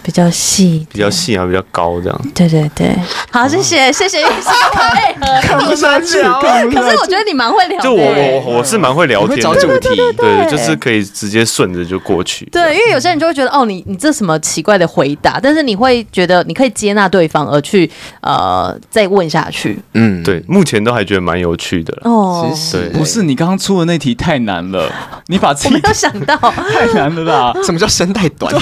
[0.04, 2.22] 比较细，比较细啊，比较高这样。
[2.36, 2.94] 对对对，
[3.32, 12.46] 好，谢谢谢谢医生配合，看不下去，可是我觉得你蛮会聊，就我我我是蛮会聊天，找主题，对，就是可以直接顺着就过去。
[12.52, 17.90] 对，因为有些人就会觉得，哦，你你这什么奇怪的回答，但是你会觉得你可以接纳对方而去
[18.22, 19.80] 呃再问下去。
[19.94, 22.52] 嗯，对，目前都还觉得蛮有趣的哦。
[22.54, 24.92] 其实不是你刚刚出的那题太难了，
[25.28, 26.36] 你把 自己没有想到。
[26.74, 27.54] 太难了啦。
[27.64, 28.54] 什么叫声带短？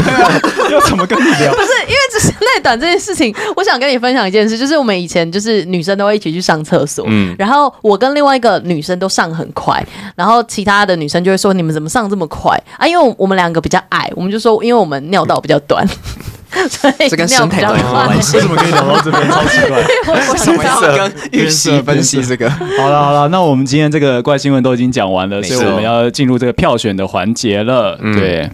[0.70, 1.48] 要怎么跟你？
[1.56, 9.84] 不是，因为这声带短这件事情，我想跟你分享一件事，就是我们以前就是女生都会一起去上厕所，嗯，然后我跟另外一个女生都上很快，
[10.16, 12.88] 然后其他的女生就会说，你们怎么上这么快啊？
[12.88, 15.86] 因为我们两个比较矮，我们就说因为我们尿道比较短，
[16.70, 18.38] 所以这跟声带短有关系。
[18.38, 19.30] 为什么可以聊到这边？
[19.30, 19.78] 超奇怪，
[20.14, 22.50] 为什么要跟玉喜分析这个？
[22.50, 28.50] 好了好了，那我们今天这个怪新闻都已经讲完了，所以我们要进入这个票选的环节了，对。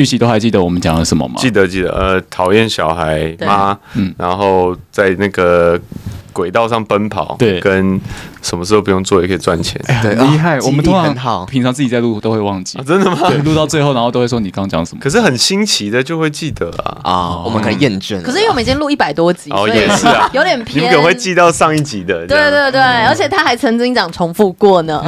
[0.00, 1.34] 玉玺都还记得我们讲了什么吗？
[1.38, 5.78] 记得记得，呃，讨厌小孩妈，嗯，然后在那个
[6.40, 8.00] 轨道上奔跑，对，跟。
[8.42, 10.58] 什么时候不用做也可以赚钱，对厉害。
[10.60, 13.28] 我们通常平常自己在录都会忘记，真的吗？
[13.44, 15.00] 录到最后，然后都会说你刚刚讲什么。
[15.02, 17.42] 可是很新奇的就会记得啊啊！
[17.44, 18.22] 我们可以验证。
[18.22, 20.78] 可是因为我们已经录一百多集，哦也是啊，有点偏。
[20.78, 22.26] 你们可能会记到上一集的。
[22.26, 25.04] 对对对，而且他还曾经讲重复过呢，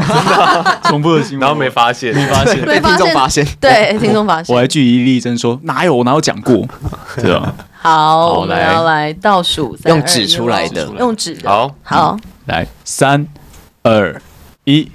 [0.84, 4.54] 重复的新闻，然后没发现，没发现，被听众发现，对听众发现。
[4.54, 6.68] 我还据理力争说哪有我哪有讲过，
[7.16, 7.50] 对吧？
[7.82, 11.36] 好，我们要来倒数，用纸出来的，用纸。
[11.44, 11.74] 好。
[11.82, 12.16] 好，
[12.46, 13.26] 来三。
[13.82, 14.22] 二
[14.62, 14.88] 一，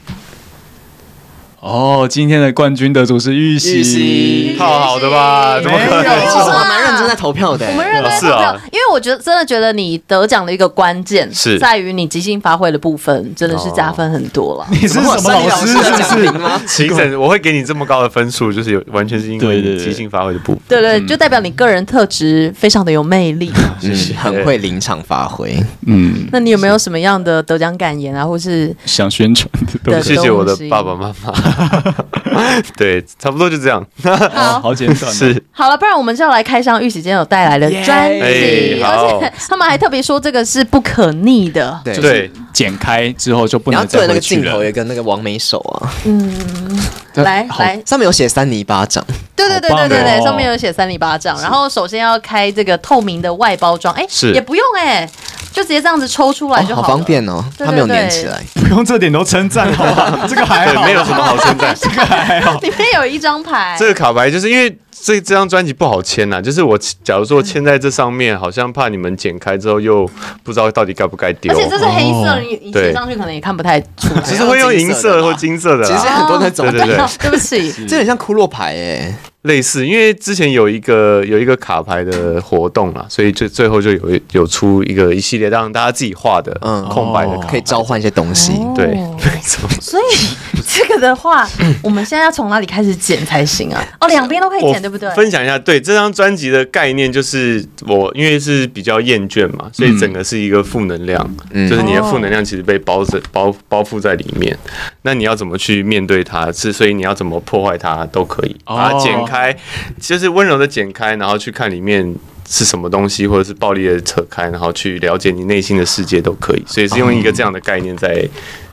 [1.60, 5.60] 哦，今天的冠军得主是玉玺，好好的吧？
[5.60, 6.04] 怎么可能？
[6.04, 14.68] 其实我蛮认真在投票的，我们认真在投票，因为我觉得真的觉得你得奖的一个关键是在于你即兴发挥的部分，真的是加分很多了。
[14.70, 15.68] 你是什么老师？
[15.68, 16.62] 是是吗？
[16.68, 20.62] 其实我会给你这么高的分数，就是有完全是因为你即兴发挥的部分。
[20.70, 25.58] 对对，就代表你个人特质非常的有魅力，就 是很会临场发挥。
[25.88, 29.50] 嗯，那你有没有什么样的得奖感言啊，或是想宣传
[29.84, 30.04] 的？
[30.04, 31.47] 谢谢我的爸爸妈妈。
[32.76, 33.86] 对，差不多就这样。
[34.04, 35.12] 好，好简短。
[35.14, 41.80] 是，好了，不然我们就要来开箱玉玺今天有带来的专辑，而且他们还特别说这个是不可逆的。
[41.84, 44.08] 对，剪开之后就不能再回去了。
[44.08, 46.80] 然后对那个镜头也跟那个王美手啊，嗯，
[47.16, 49.04] 来来，上面有写三泥巴掌。
[49.36, 51.40] 对对对对对对，上面有写三泥巴掌。
[51.42, 55.10] 然后首先要开这个透明的外包装，哎，也不用哎。
[55.58, 57.44] 就直接这样子抽出来就好，好方便哦。
[57.58, 60.20] 它没有粘起来，不用这点都称赞好吧？
[60.30, 62.60] 这个还好，没有什么好称赞， 这个还好。
[62.60, 70.08] 里面有一张牌，这个卡牌就是因为这这张专辑不好签呐，就是我假如说签在这上面，好像怕你们剪开之后又
[70.44, 71.52] 不知道到底该不该丢。
[71.52, 74.22] 而且这是黑色，你你贴上去可能也看不太出来。
[74.22, 76.70] 其实会用银色或金色的，其实很多那种。
[76.70, 79.16] 对对对，对不起，这 很像骷髅牌哎。
[79.48, 89.68] 类似，因为之前有一个有一个卡牌的活动啊，所以就最后就有有出一个一系列让大家自己画的，嗯，空白的卡牌，可以召唤一些东西，对，没错。
[89.82, 90.04] 所以
[90.68, 91.48] 这个的话，
[91.82, 93.84] 我们现在要从哪里开始剪才行啊？
[94.00, 95.10] 哦，两边都可以剪，对不对？
[95.16, 101.26] 分享一下，对，这张专辑的概念就是我因为是比较厌倦嘛，所以整个是一个负能量，
[101.70, 104.58] 就是你的负能量其实被包着包包覆在里面，
[105.04, 106.52] 那你要怎么去面对它？
[106.52, 109.37] 是所以你要怎么破坏它都可以把它剪开。
[109.38, 109.56] 开，
[110.00, 112.16] 就是温柔的剪开，然后去看里面
[112.50, 116.64] 是什么东西，或者是暴力的扯开，然后去了解你内心的世界都可以。
[116.66, 118.28] 所以是用一个这样的概念在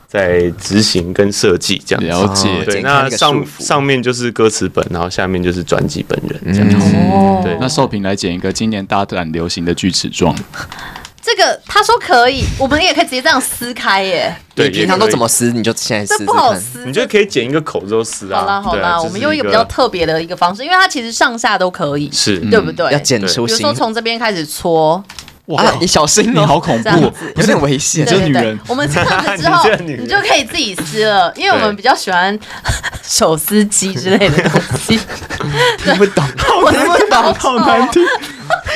[0.07, 2.49] 在执行跟设计这样了解。
[2.65, 6.95] 对，那上上面就是歌词本，然后下面就是专辑本人这样子。
[7.11, 10.35] 哦，对，那寿平来剪一个今年大胆流行的锯齿状。
[11.25, 14.35] 这个他说可以，我们也可以直接这样撕开耶。
[14.53, 15.51] 对，平常都怎么撕？
[15.51, 16.19] 你就现在撕。
[16.19, 18.41] 这不好撕，你就可以剪一个口之后撕啊。
[18.41, 22.91] 好啦好啦，我们用一个比较特别的一个方式，因为它其实上下都可以，是对不对？
[22.93, 23.47] 要剪出。
[23.47, 25.03] 比如说从这边开始搓，
[25.47, 28.05] 哇，你小心，你好恐怖，有点危险。
[28.05, 32.37] 这女人，我们这样子之后， 你就可以自己撕了，因为我们比较喜欢
[33.01, 34.99] 手撕鸡之类的东西。
[35.83, 36.23] 听不懂，
[36.63, 38.03] 我听不懂，好难听。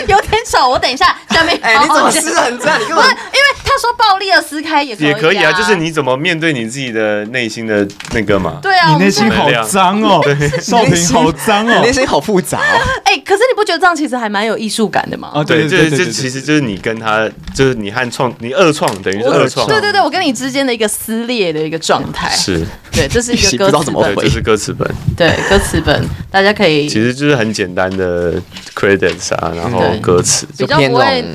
[0.08, 1.58] 有点丑，我等一下下面。
[1.62, 2.80] 哎，你怎么撕成这样？
[2.80, 8.60] 你根本因为他说暴力的撕开也可以，也可以啊，就是你怎么面对你自己的内心的那个嘛。
[8.62, 10.22] 对啊，你内心好脏哦，
[10.62, 12.80] 少平好脏哦， 你内心好复杂哦。
[13.04, 15.32] 哎，可是你不觉得这样其实还蛮有艺术感的吗？
[15.34, 19.68] 啊，对，这这其实就是你跟他，就是你和创，你二创等于是二创。
[19.68, 22.30] 对对对，我跟你之间的一个撕裂的一个状态。
[22.30, 24.87] 是，对，这是一个歌词本，这是歌词本。
[25.15, 26.87] 对，歌词本，大家可以。
[26.87, 28.33] 其实就是很简单的
[28.75, 30.47] credits 啊，然后歌词。
[30.57, 31.25] 比较不会，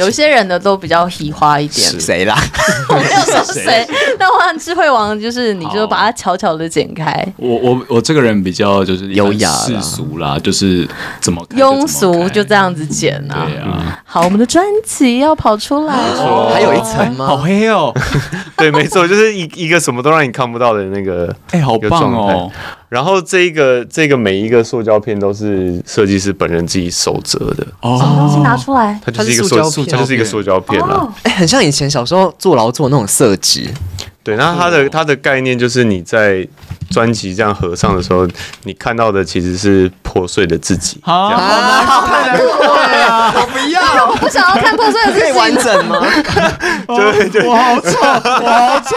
[0.00, 1.88] 有一些人的都比较喜花一点。
[2.00, 2.36] 谁啦？
[2.88, 3.86] 我没有说谁。
[4.18, 7.26] 但我很智慧王就是，你就把它悄悄的剪开。
[7.36, 10.88] 我我我这个人比较就是优雅世俗啦，就是
[11.20, 13.46] 怎么庸俗就这样子剪啊。
[13.46, 14.00] 对啊。
[14.04, 17.26] 好，我们的专辑要跑出来了，还有一层吗？
[17.26, 17.94] 好黑哦。
[18.56, 22.50] 对，没错，就是一一个什么都让你看不到的那个，哎，好棒哦。
[22.90, 29.00] 然后这个这个每一个塑胶片都是设计师本人自己手折的哦，什么东西拿出来？
[29.02, 31.14] 它就是一个塑胶片，它就是一个塑胶片了。
[31.22, 33.68] 哎，很像以前小时候坐牢做那种色纸。
[34.22, 36.46] 对，那它的它的概念就是你在
[36.90, 38.28] 专辑这样合上的时候，
[38.64, 40.98] 你看到的其实是破碎的自己。
[41.02, 43.32] 好，好难过呀！
[43.34, 45.24] 我不要，我不想要看破碎的自己。
[45.24, 46.00] 可以完整吗？
[46.86, 48.94] 对对，我好丑，我好丑。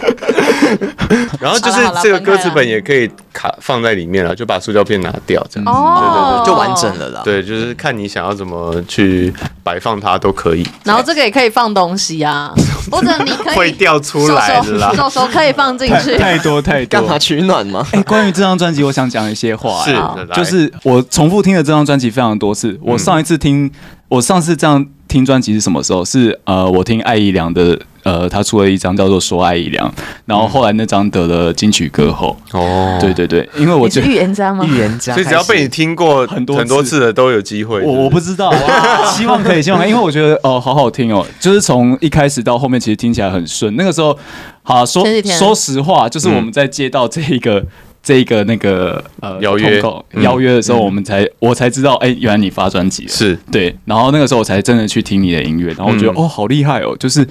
[1.40, 7.22] 然后就是这个歌词本也可以卡放在里面了，就把塑胶片拿掉，这样子，哦、对对对，就完整了啦。
[7.24, 9.32] 对，就是看你想要怎么去
[9.62, 10.66] 摆放它都可以。
[10.84, 12.52] 然后这个也可以放东西啊，
[12.90, 17.00] 或者你可以会掉出来的啦，手手可以放进去，太多太多。
[17.00, 17.86] 干嘛取暖吗？
[17.92, 19.84] 哎，关于这张专辑，我想讲一些话。
[19.84, 19.96] 是，
[20.34, 22.78] 就是我重复听了这张专辑非常多次。
[22.82, 23.70] 我上一次听，
[24.08, 26.04] 我上次这样听专辑是什么时候？
[26.04, 27.78] 是呃，我听艾怡良的。
[28.02, 29.88] 呃，他出了一张叫做《说爱已凉》，
[30.24, 32.36] 然后后来那张得了金曲歌后。
[32.52, 34.64] 哦，对对对，因为我觉得预言家吗？
[34.64, 37.80] 预言家，所以只要被你听过很多很多次的都有机会。
[37.82, 38.52] 我我不知道，
[39.16, 43.74] 希望可以，希望可以，因为我觉得哦，好好听哦，就是从一开始到后面，其实听起来很顺。
[43.76, 44.18] 那个时候，
[44.62, 45.04] 好说
[45.38, 47.64] 说实话，就是我们在接到这一个。
[48.02, 49.82] 这一个那个呃邀约
[50.22, 53.76] 邀约的时候，我们才我才知道，哎，原来你发专辑了，是对。
[53.84, 57.26] 然后那个时候我才真的去听你的音乐，然后我觉得哦，好厉害哦，就是，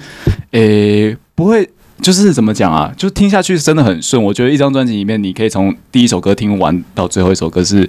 [0.52, 1.68] 诶，不会，
[2.00, 2.92] 就是怎么讲啊？
[2.96, 4.22] 就听下去真的很顺。
[4.22, 7.88] 我觉得一张专辑里面，你可以从第一首歌听完到最后一首歌是。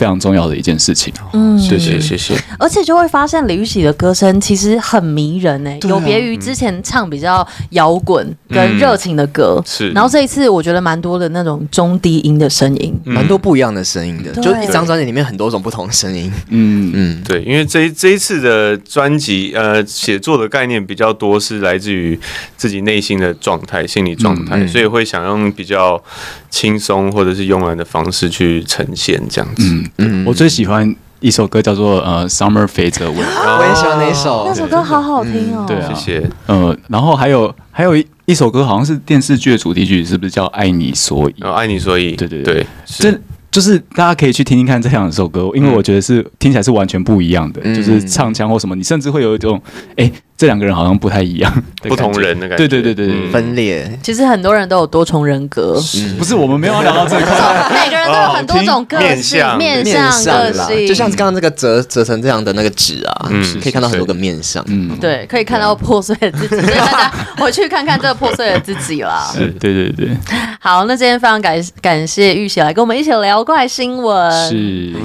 [0.00, 2.00] 非常重要的一件事情，嗯，谢谢。
[2.00, 2.34] 谢谢。
[2.58, 9.90] 而且就会发现李玉玺的歌声其实很迷人诶，有别于之前唱比较摇滚跟热情的歌，是。
[9.90, 16.90] 然后这一次我觉得蛮多的那种中低音的声音，蛮多不一样的声音的，就一张专辑里面很多种不同的声音，嗯。
[16.94, 22.18] 嗯，对，因为这这一次的专辑，呃，写作的概念比较多是来自于
[22.56, 26.02] 自己内心的状态、心理状态，所以会想用比较
[26.50, 29.62] 轻松或者是慵懒的方式去呈现这样子。
[29.98, 33.14] 嗯，我最喜欢一首歌叫做呃《Summer Fades Away》，
[33.58, 35.64] 我也喜欢那一首，那首歌好好听哦。
[35.66, 36.30] 对啊，谢谢。
[36.46, 41.42] 呃，然后还有还有一一首歌，好像是电视剧的主题曲，是不是叫《爱你所以》？
[41.50, 43.12] 爱你所以，对对对，这
[43.50, 49.60] 就是大家可以去听听看这两首歌，因为我觉得是听起来是完全不一样的，就是唱腔或什么，你甚至会有一种
[49.96, 50.10] 哎。
[50.40, 51.52] 这两个人好像不太一样，
[51.86, 52.66] 不同人的感觉。
[52.66, 53.98] 对对对对对，分裂。
[54.02, 55.74] 其实很多人都有多重人格，
[56.18, 57.26] 不是我们没有聊到这个。
[57.70, 60.88] 每个人都有很多种个性、面相、面相、个性。
[60.88, 63.28] 就像刚刚这个折折成这样的那个纸啊，
[63.62, 64.64] 可以看到很多个面相。
[64.68, 66.56] 嗯，对，可以看到破碎的自己。
[66.56, 69.30] 所以大家回去看看这个破碎的自己啦。
[69.36, 70.16] 是，对对对。
[70.58, 74.56] 好，那今天非常感感谢玉玺来跟我们一起聊怪新闻，是，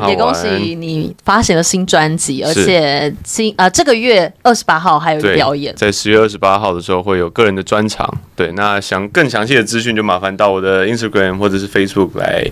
[0.07, 5.24] 也恭喜你发行了新专辑，而且新啊这个月二十八号还有。
[5.33, 5.73] 表演。
[5.75, 12.45] 在十月二十八号的时候会有个人的专场，对，那想更详细的资讯就麻烦到我的 Instagram 或者是 Facebook 来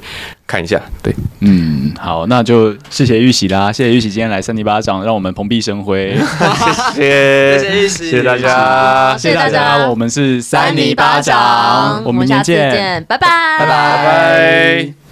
[0.48, 6.16] 看一下，对，嗯，好，那就谢谢玉玺啦，谢谢玉玺今天来三尼巴掌，让我们蓬荜生辉，
[6.96, 13.28] 谢谢，谢谢玉玺，谢谢大家，谢谢大家，我们是三尼巴掌，我们明天见，拜拜，
[13.60, 15.03] 拜拜。